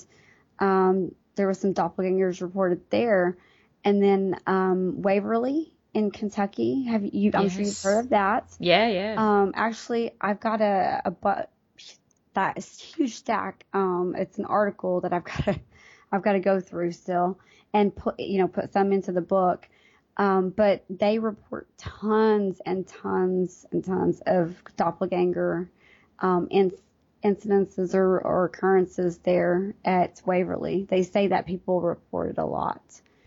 [0.60, 3.36] um, there was some doppelgangers reported there,
[3.84, 6.84] and then um, Waverly in Kentucky.
[6.84, 7.32] Have you?
[7.34, 7.54] I'm yes.
[7.54, 8.56] sure you've heard of that.
[8.60, 9.16] Yeah, yeah.
[9.18, 11.50] Um, actually, I've got a, a but
[12.36, 13.66] that huge stack.
[13.74, 15.60] Um, it's an article that I've got to,
[16.12, 17.40] I've got to go through still
[17.74, 19.68] and put, you know, put some into the book.
[20.18, 25.70] Um, but they report tons and tons and tons of doppelganger
[26.20, 26.72] um, in,
[27.24, 30.88] incidences or, or occurrences there at Waverly.
[30.90, 32.82] They say that people report it a lot.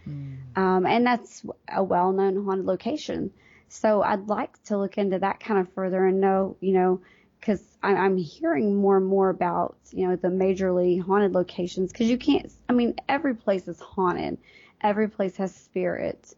[0.09, 0.39] Mm.
[0.57, 3.31] Um, and that's a well known haunted location.
[3.69, 7.01] So I'd like to look into that kind of further and know, you know,
[7.39, 12.19] because I'm hearing more and more about, you know, the majorly haunted locations because you
[12.19, 14.39] can't, I mean, every place is haunted,
[14.83, 16.35] every place has spirits.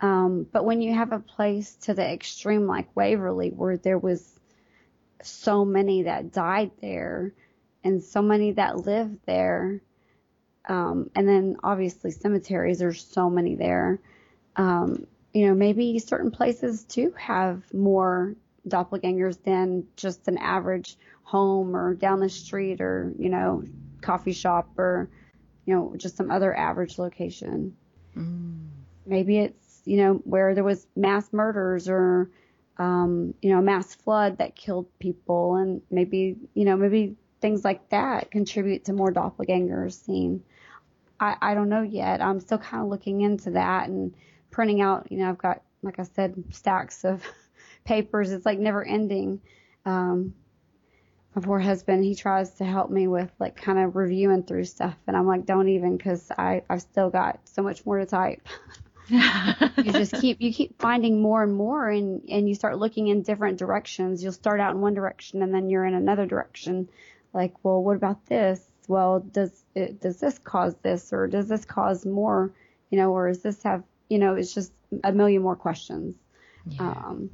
[0.00, 4.38] Um, but when you have a place to the extreme like Waverly where there was
[5.22, 7.32] so many that died there
[7.82, 9.80] and so many that lived there,
[10.68, 13.98] um, and then obviously cemeteries, there's so many there.
[14.56, 18.34] Um, you know, maybe certain places do have more
[18.68, 23.62] doppelgangers than just an average home or down the street or, you know,
[24.00, 25.08] coffee shop or,
[25.64, 27.76] you know, just some other average location.
[28.16, 28.68] Mm.
[29.06, 32.30] Maybe it's, you know, where there was mass murders or,
[32.76, 37.88] um, you know, mass flood that killed people and maybe, you know, maybe things like
[37.88, 40.42] that contribute to more doppelgangers seen.
[41.18, 42.20] I, I don't know yet.
[42.20, 44.14] I'm still kind of looking into that and
[44.50, 47.24] printing out, you know, I've got, like I said, stacks of
[47.84, 48.30] papers.
[48.30, 49.40] It's like never ending.
[49.86, 50.34] Um,
[51.34, 54.96] my poor husband, he tries to help me with like kind of reviewing through stuff.
[55.06, 58.46] And I'm like, don't even because I, I've still got so much more to type.
[59.10, 63.22] you just keep, you keep finding more and more and, and you start looking in
[63.22, 64.22] different directions.
[64.22, 66.88] You'll start out in one direction and then you're in another direction.
[67.32, 68.60] Like, well, what about this?
[68.86, 72.52] Well, does it, does this cause this or does this cause more,
[72.90, 74.72] you know, or is this have you know, it's just
[75.04, 76.14] a million more questions.
[76.66, 76.90] Yeah.
[76.90, 77.30] Um,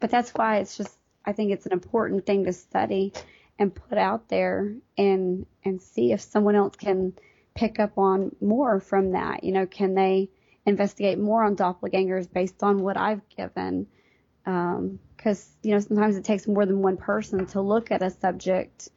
[0.00, 3.12] but that's why it's just, I think it's an important thing to study
[3.58, 7.14] and put out there and, and see if someone else can
[7.54, 9.44] pick up on more from that.
[9.44, 10.30] You know, can they
[10.66, 13.86] investigate more on doppelgangers based on what I've given?
[14.44, 18.10] Um, cause, you know, sometimes it takes more than one person to look at a
[18.10, 18.88] subject.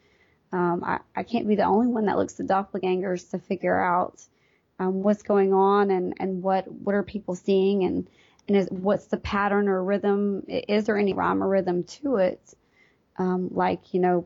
[0.51, 4.21] Um, I, I can't be the only one that looks at doppelgangers to figure out,
[4.79, 8.07] um, what's going on and, and what, what are people seeing and,
[8.47, 10.43] and is, what's the pattern or rhythm?
[10.47, 12.41] Is there any rhyme or rhythm to it?
[13.17, 14.25] Um, like, you know,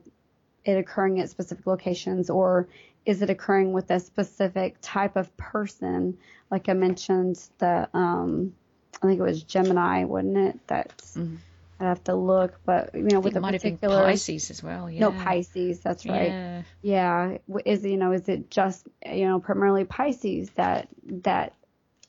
[0.63, 2.69] it occurring at specific locations or
[3.05, 6.17] is it occurring with a specific type of person?
[6.49, 8.53] Like I mentioned the, um,
[9.01, 10.59] I think it was Gemini, wasn't it?
[10.67, 11.35] That's, mm-hmm
[11.83, 14.89] i have to look, but you know, with a particular Pisces as well.
[14.89, 15.01] Yeah.
[15.01, 16.29] No Pisces, that's right.
[16.29, 16.61] Yeah.
[16.81, 17.37] yeah.
[17.65, 20.87] Is you know, is it just you know primarily Pisces that
[21.23, 21.53] that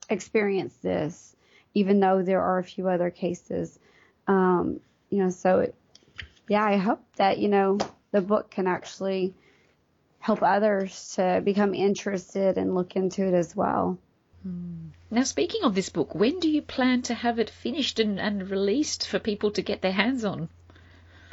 [0.09, 1.35] experience this,
[1.75, 3.79] even though there are a few other cases.
[4.27, 4.81] Um,
[5.11, 5.75] you know, so it,
[6.49, 7.79] yeah, I hope that you know
[8.13, 9.35] the book can actually
[10.25, 13.99] help others to become interested and look into it as well.
[14.43, 14.87] Hmm.
[15.11, 18.49] Now, speaking of this book, when do you plan to have it finished and, and
[18.49, 20.49] released for people to get their hands on?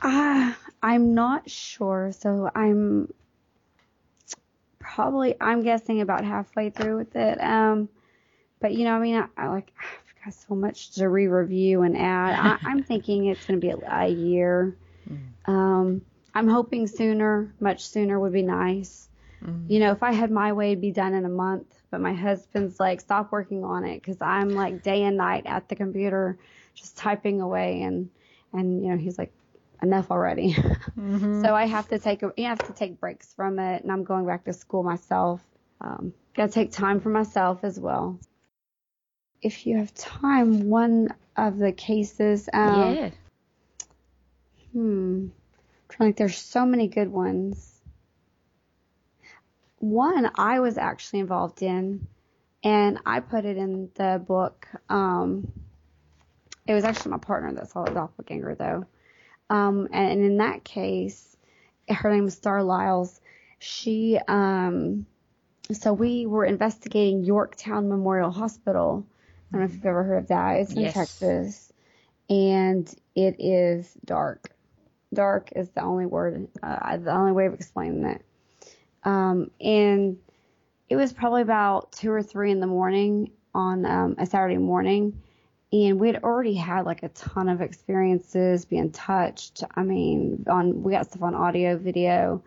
[0.03, 2.11] Ah, uh, I'm not sure.
[2.11, 3.13] So I'm
[4.77, 7.39] probably I'm guessing about halfway through with it.
[7.39, 7.87] Um,
[8.59, 11.95] but you know, I mean, I, I like I've got so much to re-review and
[11.95, 12.59] add.
[12.65, 14.75] I, am thinking it's going to be a, a year.
[15.09, 15.49] Mm.
[15.49, 16.01] Um,
[16.33, 19.09] I'm hoping sooner, much sooner would be nice.
[19.43, 19.69] Mm.
[19.69, 21.81] You know, if I had my way, it'd be done in a month.
[21.89, 25.67] But my husband's like, stop working on it because I'm like day and night at
[25.67, 26.37] the computer,
[26.73, 28.09] just typing away, and
[28.53, 29.33] and you know he's like,
[29.81, 30.55] enough already.
[30.97, 31.41] Mm-hmm.
[31.41, 34.03] so I have to take a, you have to take breaks from it, and I'm
[34.03, 35.41] going back to school myself.
[35.79, 38.19] Um, gotta take time for myself as well.
[39.41, 42.49] If you have time, one of the cases.
[42.53, 43.09] Um, yeah.
[44.73, 45.27] Hmm.
[45.91, 47.71] Trying think, there's so many good ones
[49.81, 52.07] one I was actually involved in,
[52.63, 54.67] and I put it in the book.
[54.89, 55.51] Um,
[56.67, 58.85] it was actually my partner that saw the doppelganger, though.
[59.49, 61.35] Um, and in that case,
[61.89, 63.19] her name was Star Lyles.
[63.59, 65.07] She, um,
[65.71, 69.05] so we were investigating Yorktown Memorial Hospital.
[69.51, 70.57] I don't know if you've ever heard of that.
[70.57, 70.93] It's in yes.
[70.93, 71.73] Texas,
[72.29, 74.51] and it is dark.
[75.13, 78.25] Dark is the only word, uh, the only way of explaining it.
[79.03, 80.17] Um, and
[80.89, 85.21] it was probably about two or three in the morning on um, a Saturday morning.
[85.73, 89.63] And we had already had like a ton of experiences being touched.
[89.75, 92.43] I mean, on we got stuff on audio, video.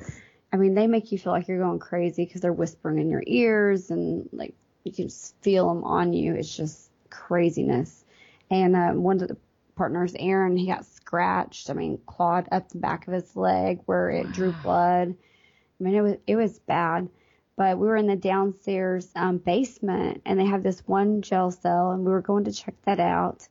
[0.53, 3.25] I mean, they make you feel like you're going crazy because they're whispering in your
[3.27, 4.55] ears and like
[4.85, 6.35] you can just feel them on you.
[6.35, 8.05] It's just craziness.
[8.51, 9.37] And uh, one of the
[9.75, 10.85] partners, Aaron, he got
[11.15, 11.71] scratched.
[11.71, 15.15] I mean, clawed up the back of his leg where it drew blood.
[15.15, 17.09] I mean, it was it was bad.
[17.57, 21.93] But we were in the downstairs um, basement, and they have this one jail cell,
[21.93, 23.47] and we were going to check that out.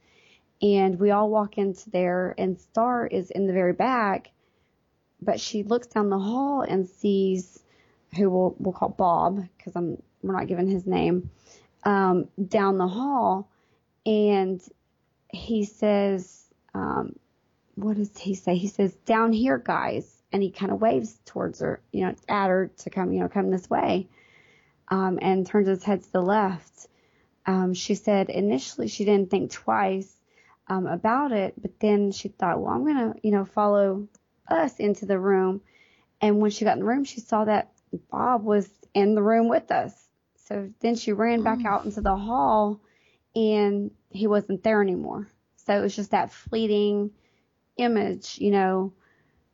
[0.62, 4.32] And we all walk into there, and Star is in the very back,
[5.22, 7.64] but she looks down the hall and sees
[8.18, 11.30] who we'll, we'll call Bob because I'm we're not giving his name
[11.84, 13.50] um, down the hall,
[14.06, 14.62] and
[15.30, 16.44] he says,
[16.74, 17.16] um,
[17.76, 21.60] "What does he say?" He says, "Down here, guys." and he kind of waves towards
[21.60, 24.10] her, you know, at her to come, you know, come this way,
[24.90, 26.88] um, and turns his head to the left.
[27.46, 30.12] Um, she said initially she didn't think twice
[30.68, 34.08] um, about it, but then she thought, well, I'm gonna, you know, follow
[34.50, 35.62] us into the room.
[36.20, 37.72] And when she got in the room, she saw that
[38.10, 39.94] Bob was in the room with us.
[40.48, 42.82] So then she ran back out into the hall,
[43.36, 45.30] and he wasn't there anymore.
[45.58, 47.12] So it was just that fleeting
[47.78, 48.94] image, you know,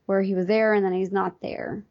[0.06, 1.84] where he was there and then he's not there.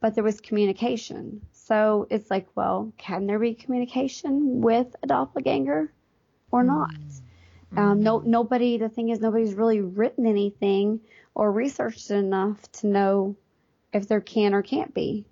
[0.00, 1.40] But there was communication.
[1.52, 5.90] So it's like, well, can there be communication with a doppelganger
[6.50, 6.90] or not?
[6.90, 7.78] Mm-hmm.
[7.78, 11.00] Um, no, nobody, the thing is, nobody's really written anything
[11.34, 13.36] or researched enough to know
[13.92, 15.24] if there can or can't be.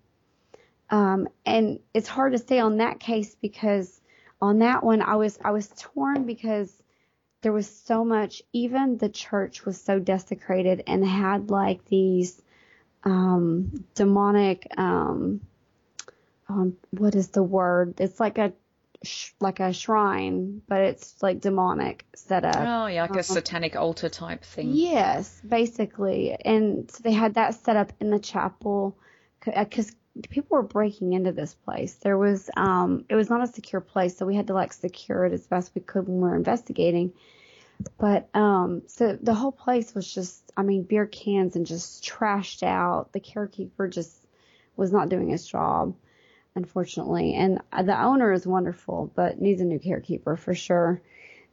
[0.88, 4.00] Um, and it's hard to say on that case because
[4.40, 6.81] on that one, I was, I was torn because
[7.42, 12.40] there was so much, even the church was so desecrated and had like these
[13.04, 15.40] um, demonic, um,
[16.48, 18.00] um, what is the word?
[18.00, 18.52] It's like a
[19.02, 22.56] sh- like a shrine, but it's like demonic set up.
[22.56, 23.22] Oh yeah, like a uh-huh.
[23.22, 24.70] satanic altar type thing.
[24.72, 28.96] Yes, basically, and so they had that set up in the chapel
[29.44, 29.94] because uh,
[30.28, 31.94] people were breaking into this place.
[31.94, 35.24] There was um it was not a secure place, so we had to like secure
[35.24, 37.12] it as best we could when we were investigating.
[37.98, 42.62] But um so the whole place was just I mean beer cans and just trashed
[42.62, 43.12] out.
[43.12, 44.26] The caretaker just
[44.76, 45.94] was not doing his job
[46.54, 47.34] unfortunately.
[47.34, 51.00] And the owner is wonderful, but needs a new carekeeper for sure.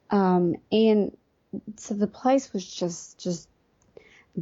[0.10, 1.16] Um and
[1.78, 3.48] so the place was just just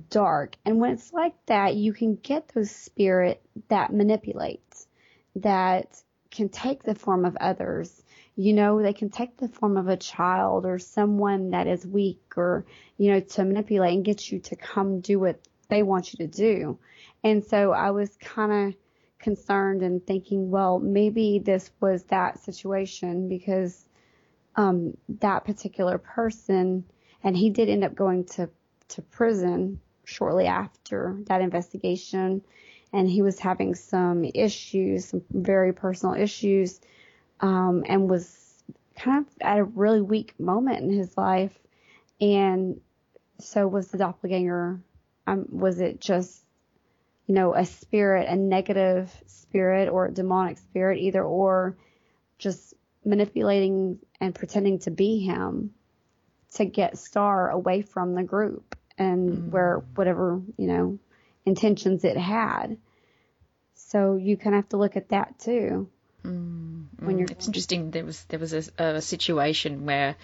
[0.10, 0.56] dark.
[0.66, 4.88] And when it's like that, you can get those spirit that manipulates,
[5.36, 8.04] that can take the form of others.
[8.36, 12.22] You know, they can take the form of a child or someone that is weak
[12.36, 12.66] or,
[12.98, 16.28] you know, to manipulate and get you to come do what they want you to
[16.28, 16.78] do.
[17.24, 18.76] And so I was kind of
[19.20, 23.86] concerned and thinking, well, maybe this was that situation because
[24.56, 26.84] um, that particular person,
[27.24, 28.50] and he did end up going to
[28.90, 32.42] to prison shortly after that investigation,
[32.94, 36.80] and he was having some issues, some very personal issues,
[37.42, 38.64] um, and was
[38.96, 41.58] kind of at a really weak moment in his life.
[42.22, 42.80] And
[43.40, 44.82] so was the doppelganger.
[45.28, 46.42] Um, was it just,
[47.28, 51.78] you know, a spirit, a negative spirit or a demonic spirit, either or,
[52.40, 52.74] just
[53.04, 55.72] manipulating and pretending to be him
[56.56, 59.52] to get Star away from the group and mm-hmm.
[59.52, 61.00] where whatever, you know,
[61.46, 62.78] intentions it had.
[63.76, 65.90] So you kind of have to look at that too.
[66.24, 67.92] Mm, when you're, it's interesting.
[67.92, 70.16] There was there was a, a situation where,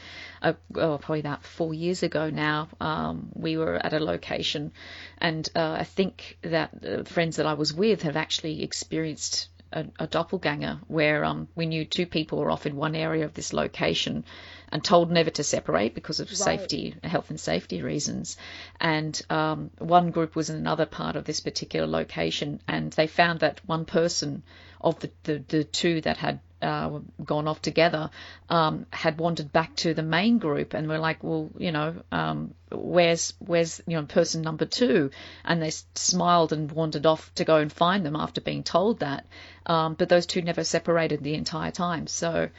[0.41, 4.73] uh, oh, probably about four years ago now, um, we were at a location,
[5.19, 9.85] and uh, I think that the friends that I was with have actually experienced a,
[9.99, 13.53] a doppelganger where um, we knew two people were off in one area of this
[13.53, 14.23] location
[14.71, 16.37] and told never to separate because of right.
[16.37, 18.37] safety, health and safety reasons.
[18.79, 23.41] And um, one group was in another part of this particular location, and they found
[23.41, 24.43] that one person
[24.79, 28.09] of the, the, the two that had uh, gone off together
[28.49, 32.53] um, had wandered back to the main group, and we're like, well, you know, um,
[32.71, 35.11] where's where's you know person number two?
[35.43, 39.25] And they smiled and wandered off to go and find them after being told that.
[39.65, 42.49] Um, but those two never separated the entire time, so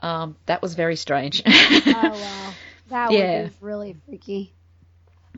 [0.00, 1.42] um, that was very strange.
[1.46, 2.52] oh wow,
[2.88, 3.42] that yeah.
[3.42, 4.52] was really freaky.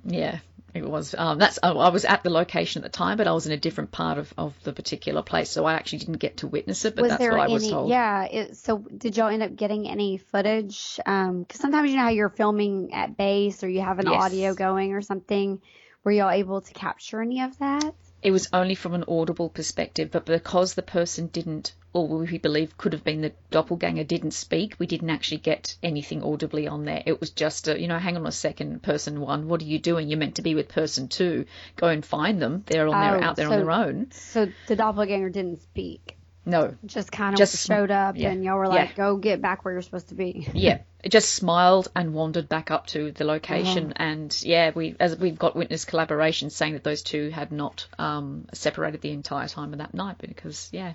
[0.05, 0.39] Yeah,
[0.75, 1.15] it was.
[1.17, 1.59] Um, that's.
[1.63, 4.17] I was at the location at the time, but I was in a different part
[4.19, 6.97] of, of the particular place, so I actually didn't get to witness it.
[6.97, 7.91] But was that's what I was told.
[7.91, 8.25] Yeah.
[8.25, 10.97] It, so did y'all end up getting any footage?
[10.97, 14.23] Because um, sometimes you know how you're filming at base, or you have an yes.
[14.23, 15.61] audio going or something.
[16.05, 17.95] Were y'all able to capture any of that?
[18.23, 22.79] It was only from an audible perspective, but because the person didn't or we believe
[22.79, 24.77] could have been the doppelganger didn't speak.
[24.79, 27.03] We didn't actually get anything audibly on there.
[27.05, 29.79] It was just a, you know, hang on a second, person one, what are you
[29.79, 30.09] doing?
[30.09, 31.45] You're meant to be with person two.
[31.77, 32.65] Go and find them.
[32.67, 34.11] They're on their, oh, out there so, on their own.
[34.13, 36.17] So the doppelganger didn't speak.
[36.45, 36.75] No.
[36.87, 38.97] Just kind of just, showed up yeah, and y'all were like, yeah.
[38.97, 40.49] go get back where you're supposed to be.
[40.55, 40.79] yeah.
[41.11, 43.93] just smiled and wandered back up to the location.
[43.93, 44.05] Uh-huh.
[44.05, 48.47] And yeah, we as we've got witness collaboration saying that those two had not um,
[48.53, 50.95] separated the entire time of that night because yeah,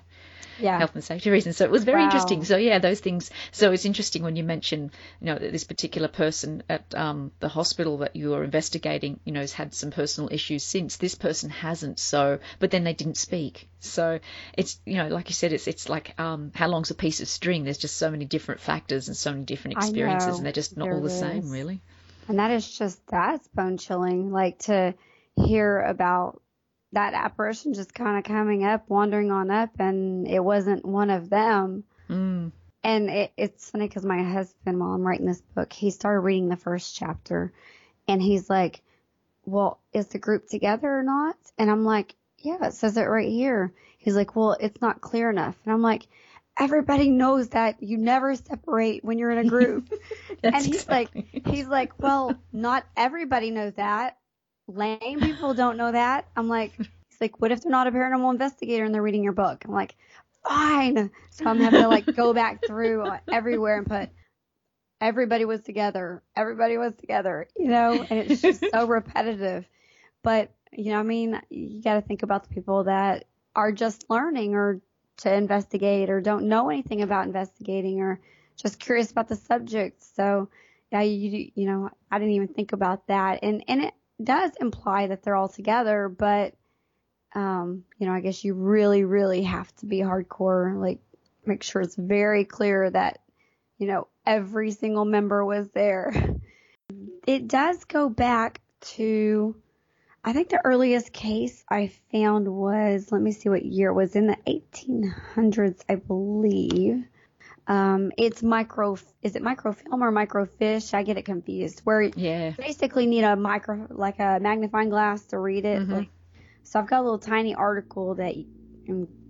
[0.60, 0.78] yeah.
[0.78, 1.58] health and safety reasons.
[1.58, 2.06] So it was very wow.
[2.06, 2.44] interesting.
[2.44, 3.32] So yeah, those things.
[3.52, 7.50] So it's interesting when you mention, you know, that this particular person at um, the
[7.50, 10.98] hospital that you are investigating, you know, has had some personal issues since.
[10.98, 12.00] This person hasn't.
[12.00, 13.68] So, but then they didn't speak.
[13.80, 14.20] So
[14.58, 17.28] it's, you know, like you said, it's it's like um, how long's a piece of
[17.28, 17.64] string?
[17.64, 20.90] There's just so many different factors and so many different experiences, and they're just not
[20.90, 21.20] all the is.
[21.20, 21.82] same, really.
[22.28, 24.32] And that is just that's bone chilling.
[24.32, 24.94] Like to
[25.36, 26.42] hear about
[26.94, 31.30] that apparition just kind of coming up, wandering on up, and it wasn't one of
[31.30, 31.84] them.
[32.10, 32.52] Mm.
[32.84, 36.50] And it, it's funny because my husband, while I'm writing this book, he started reading
[36.50, 37.52] the first chapter,
[38.08, 38.82] and he's like,
[39.46, 43.30] "Well, is the group together or not?" And I'm like, "Yeah, it says it right
[43.30, 46.08] here." He's like, "Well, it's not clear enough," and I'm like.
[46.60, 49.92] Everybody knows that you never separate when you're in a group.
[50.44, 51.30] and he's exactly.
[51.34, 54.18] like, he's like, well, not everybody knows that
[54.68, 56.28] lame people don't know that.
[56.36, 59.34] I'm like, he's like, what if they're not a paranormal investigator and they're reading your
[59.34, 59.64] book?
[59.66, 59.96] I'm like,
[60.48, 61.10] fine.
[61.32, 64.10] So I'm having to like go back through everywhere and put
[65.00, 66.24] everybody was together.
[66.36, 69.66] Everybody was together, you know, and it's just so repetitive.
[70.24, 74.10] But, you know, I mean, you got to think about the people that are just
[74.10, 74.82] learning or
[75.18, 78.20] to investigate or don't know anything about investigating or
[78.56, 80.04] just curious about the subject.
[80.16, 80.50] So,
[80.92, 83.40] yeah, you you know, I didn't even think about that.
[83.44, 83.94] And and it
[84.24, 86.56] does imply that they're all together, but
[87.36, 91.00] um, you know, I guess you really, really have to be hardcore, like
[91.46, 93.20] make sure it's very clear that,
[93.78, 96.14] you know, every single member was there.
[97.26, 98.62] It does go back
[98.96, 99.54] to,
[100.28, 104.14] I think the earliest case I found was, let me see what year it was
[104.14, 107.06] in the 1800s, I believe.
[107.66, 110.94] Um, it's micro, is it microfilm or microfiche?
[110.94, 111.80] I get it confused.
[111.86, 112.50] Where yeah.
[112.50, 115.84] you basically need a micro, like a magnifying glass to read it.
[115.84, 115.94] Mm-hmm.
[115.94, 116.10] Like,
[116.64, 118.36] so I've got a little tiny article that,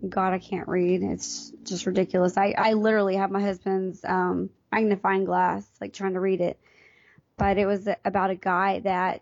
[0.10, 1.04] God, I can't read.
[1.04, 2.38] It's just ridiculous.
[2.38, 6.60] I, I literally have my husband's um, magnifying glass, like trying to read it.
[7.38, 9.22] But it was about a guy that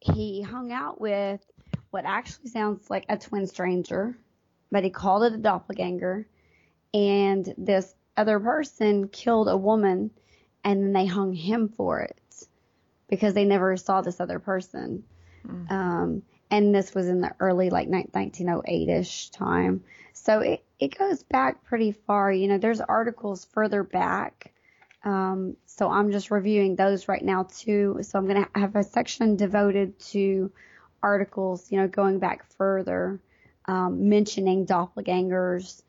[0.00, 1.40] he hung out with
[1.90, 4.16] what actually sounds like a twin stranger,
[4.70, 6.26] but he called it a doppelganger.
[6.94, 10.10] And this other person killed a woman
[10.64, 12.20] and then they hung him for it
[13.08, 15.04] because they never saw this other person.
[15.46, 15.70] Mm.
[15.70, 19.82] Um, and this was in the early like 1908ish time.
[20.12, 22.32] So it, it goes back pretty far.
[22.32, 24.52] You know, there's articles further back.
[25.04, 27.98] Um, so I'm just reviewing those right now too.
[28.02, 30.50] So I'm going to have a section devoted to
[31.02, 33.20] articles, you know, going back further,
[33.66, 35.82] um, mentioning doppelgangers,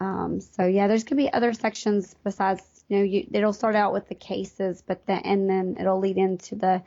[0.00, 3.92] um, so yeah, there's gonna be other sections besides, you know, you, it'll start out
[3.92, 6.82] with the cases, but then and then it'll lead into the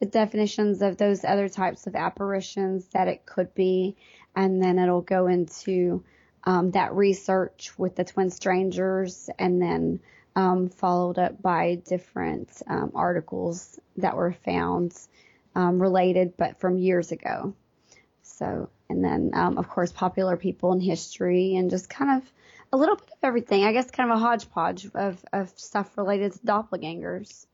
[0.00, 3.96] the definitions of those other types of apparitions that it could be,
[4.36, 6.04] and then it'll go into
[6.44, 10.00] um, that research with the twin strangers, and then
[10.38, 14.96] um, followed up by different um, articles that were found
[15.56, 17.54] um, related, but from years ago.
[18.22, 22.32] So, and then um, of course popular people in history, and just kind of
[22.72, 23.64] a little bit of everything.
[23.64, 27.46] I guess kind of a hodgepodge of, of stuff related to doppelgangers.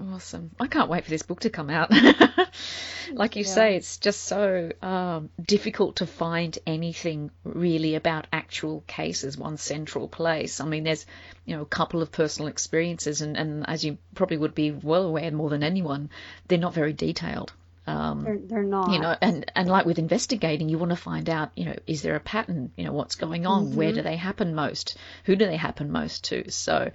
[0.00, 0.50] Awesome.
[0.58, 1.90] I can't wait for this book to come out.
[3.12, 3.50] like you yeah.
[3.50, 10.08] say, it's just so um, difficult to find anything really about actual cases, one central
[10.08, 10.60] place.
[10.60, 11.04] I mean, there's,
[11.44, 15.04] you know, a couple of personal experiences, and, and as you probably would be well
[15.04, 16.08] aware more than anyone,
[16.48, 17.52] they're not very detailed.
[17.86, 18.92] Um, they're, they're, not.
[18.92, 22.02] You know, and, and like with investigating, you want to find out, you know, is
[22.02, 22.72] there a pattern?
[22.76, 23.66] You know, what's going on?
[23.66, 23.76] Mm-hmm.
[23.76, 24.96] Where do they happen most?
[25.24, 26.50] Who do they happen most to?
[26.50, 26.90] So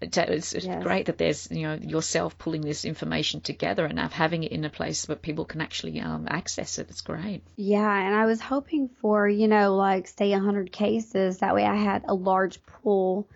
[0.00, 0.82] it's, it's yes.
[0.82, 4.70] great that there's, you know, yourself pulling this information together and having it in a
[4.70, 6.88] place where people can actually um, access it.
[6.88, 7.42] It's great.
[7.56, 11.38] Yeah, and I was hoping for, you know, like say 100 cases.
[11.38, 13.28] That way I had a large pool.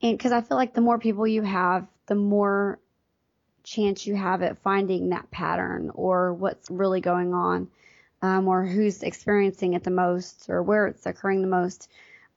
[0.00, 2.78] And because I feel like the more people you have, the more
[3.62, 7.68] chance you have at finding that pattern or what's really going on,
[8.22, 11.90] um, or who's experiencing it the most or where it's occurring the most.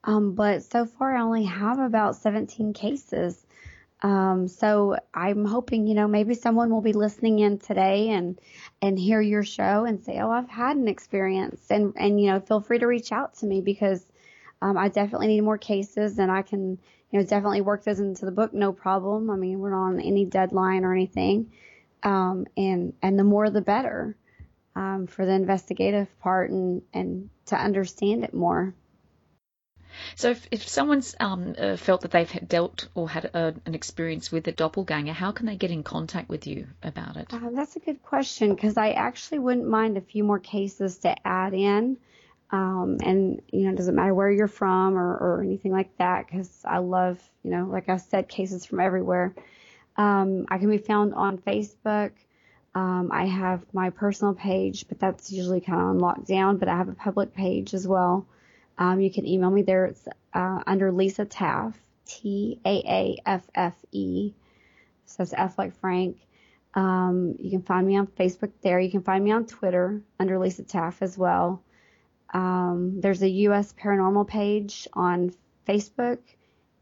[0.04, 3.46] Um, but so far I only have about 17 cases.
[4.02, 8.40] Um, so I'm hoping, you know, maybe someone will be listening in today and,
[8.82, 12.40] and hear your show and say, Oh, I've had an experience and, and, you know,
[12.40, 14.06] feel free to reach out to me because,
[14.62, 16.78] um, I definitely need more cases and I can,
[17.12, 19.30] you know, definitely work those into the book, no problem.
[19.30, 21.52] I mean, we're not on any deadline or anything.
[22.04, 24.16] Um, and, and the more the better,
[24.76, 28.74] um, for the investigative part and, and to understand it more.
[30.16, 34.32] So if, if someone's um, uh, felt that they've dealt or had a, an experience
[34.32, 37.34] with a doppelganger, how can they get in contact with you about it?
[37.34, 41.16] Uh, that's a good question because I actually wouldn't mind a few more cases to
[41.26, 41.98] add in.
[42.52, 46.28] Um, and you know, it doesn't matter where you're from or, or anything like that
[46.28, 49.34] because I love, you know, like I said, cases from everywhere.
[49.98, 52.12] Um, I can be found on Facebook.
[52.76, 56.76] Um, I have my personal page, but that's usually kind of on lockdown, but I
[56.76, 58.28] have a public page as well.
[58.78, 59.86] Um, you can email me there.
[59.86, 61.76] It's uh, under Lisa Taaffe,
[62.06, 64.34] T A A F F E.
[65.06, 66.18] So it's F like Frank.
[66.74, 68.80] Um, you can find me on Facebook there.
[68.80, 71.62] You can find me on Twitter under Lisa Taaffe as well.
[72.34, 73.74] Um, there's a U.S.
[73.74, 75.34] Paranormal page on
[75.68, 76.20] Facebook,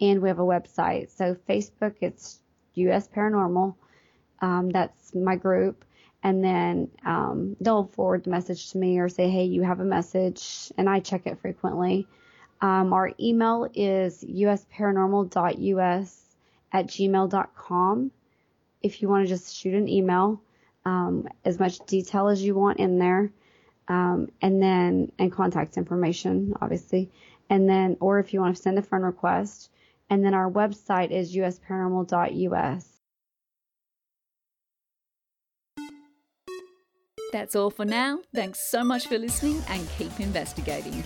[0.01, 1.09] and we have a website.
[1.15, 2.39] So Facebook, it's
[2.75, 3.07] U.S.
[3.07, 3.75] Paranormal.
[4.41, 5.85] Um, that's my group.
[6.23, 9.85] And then um, they'll forward the message to me or say, hey, you have a
[9.85, 12.07] message, and I check it frequently.
[12.61, 16.21] Um, our email is usparanormal.us
[16.71, 18.11] at gmail.com.
[18.81, 20.41] If you want to just shoot an email,
[20.85, 23.31] um, as much detail as you want in there,
[23.87, 27.11] um, and then and contact information, obviously,
[27.49, 29.69] and then or if you want to send a friend request,
[30.09, 32.89] and then our website is usparanormal.us.
[37.31, 38.19] That's all for now.
[38.33, 41.03] Thanks so much for listening and keep investigating.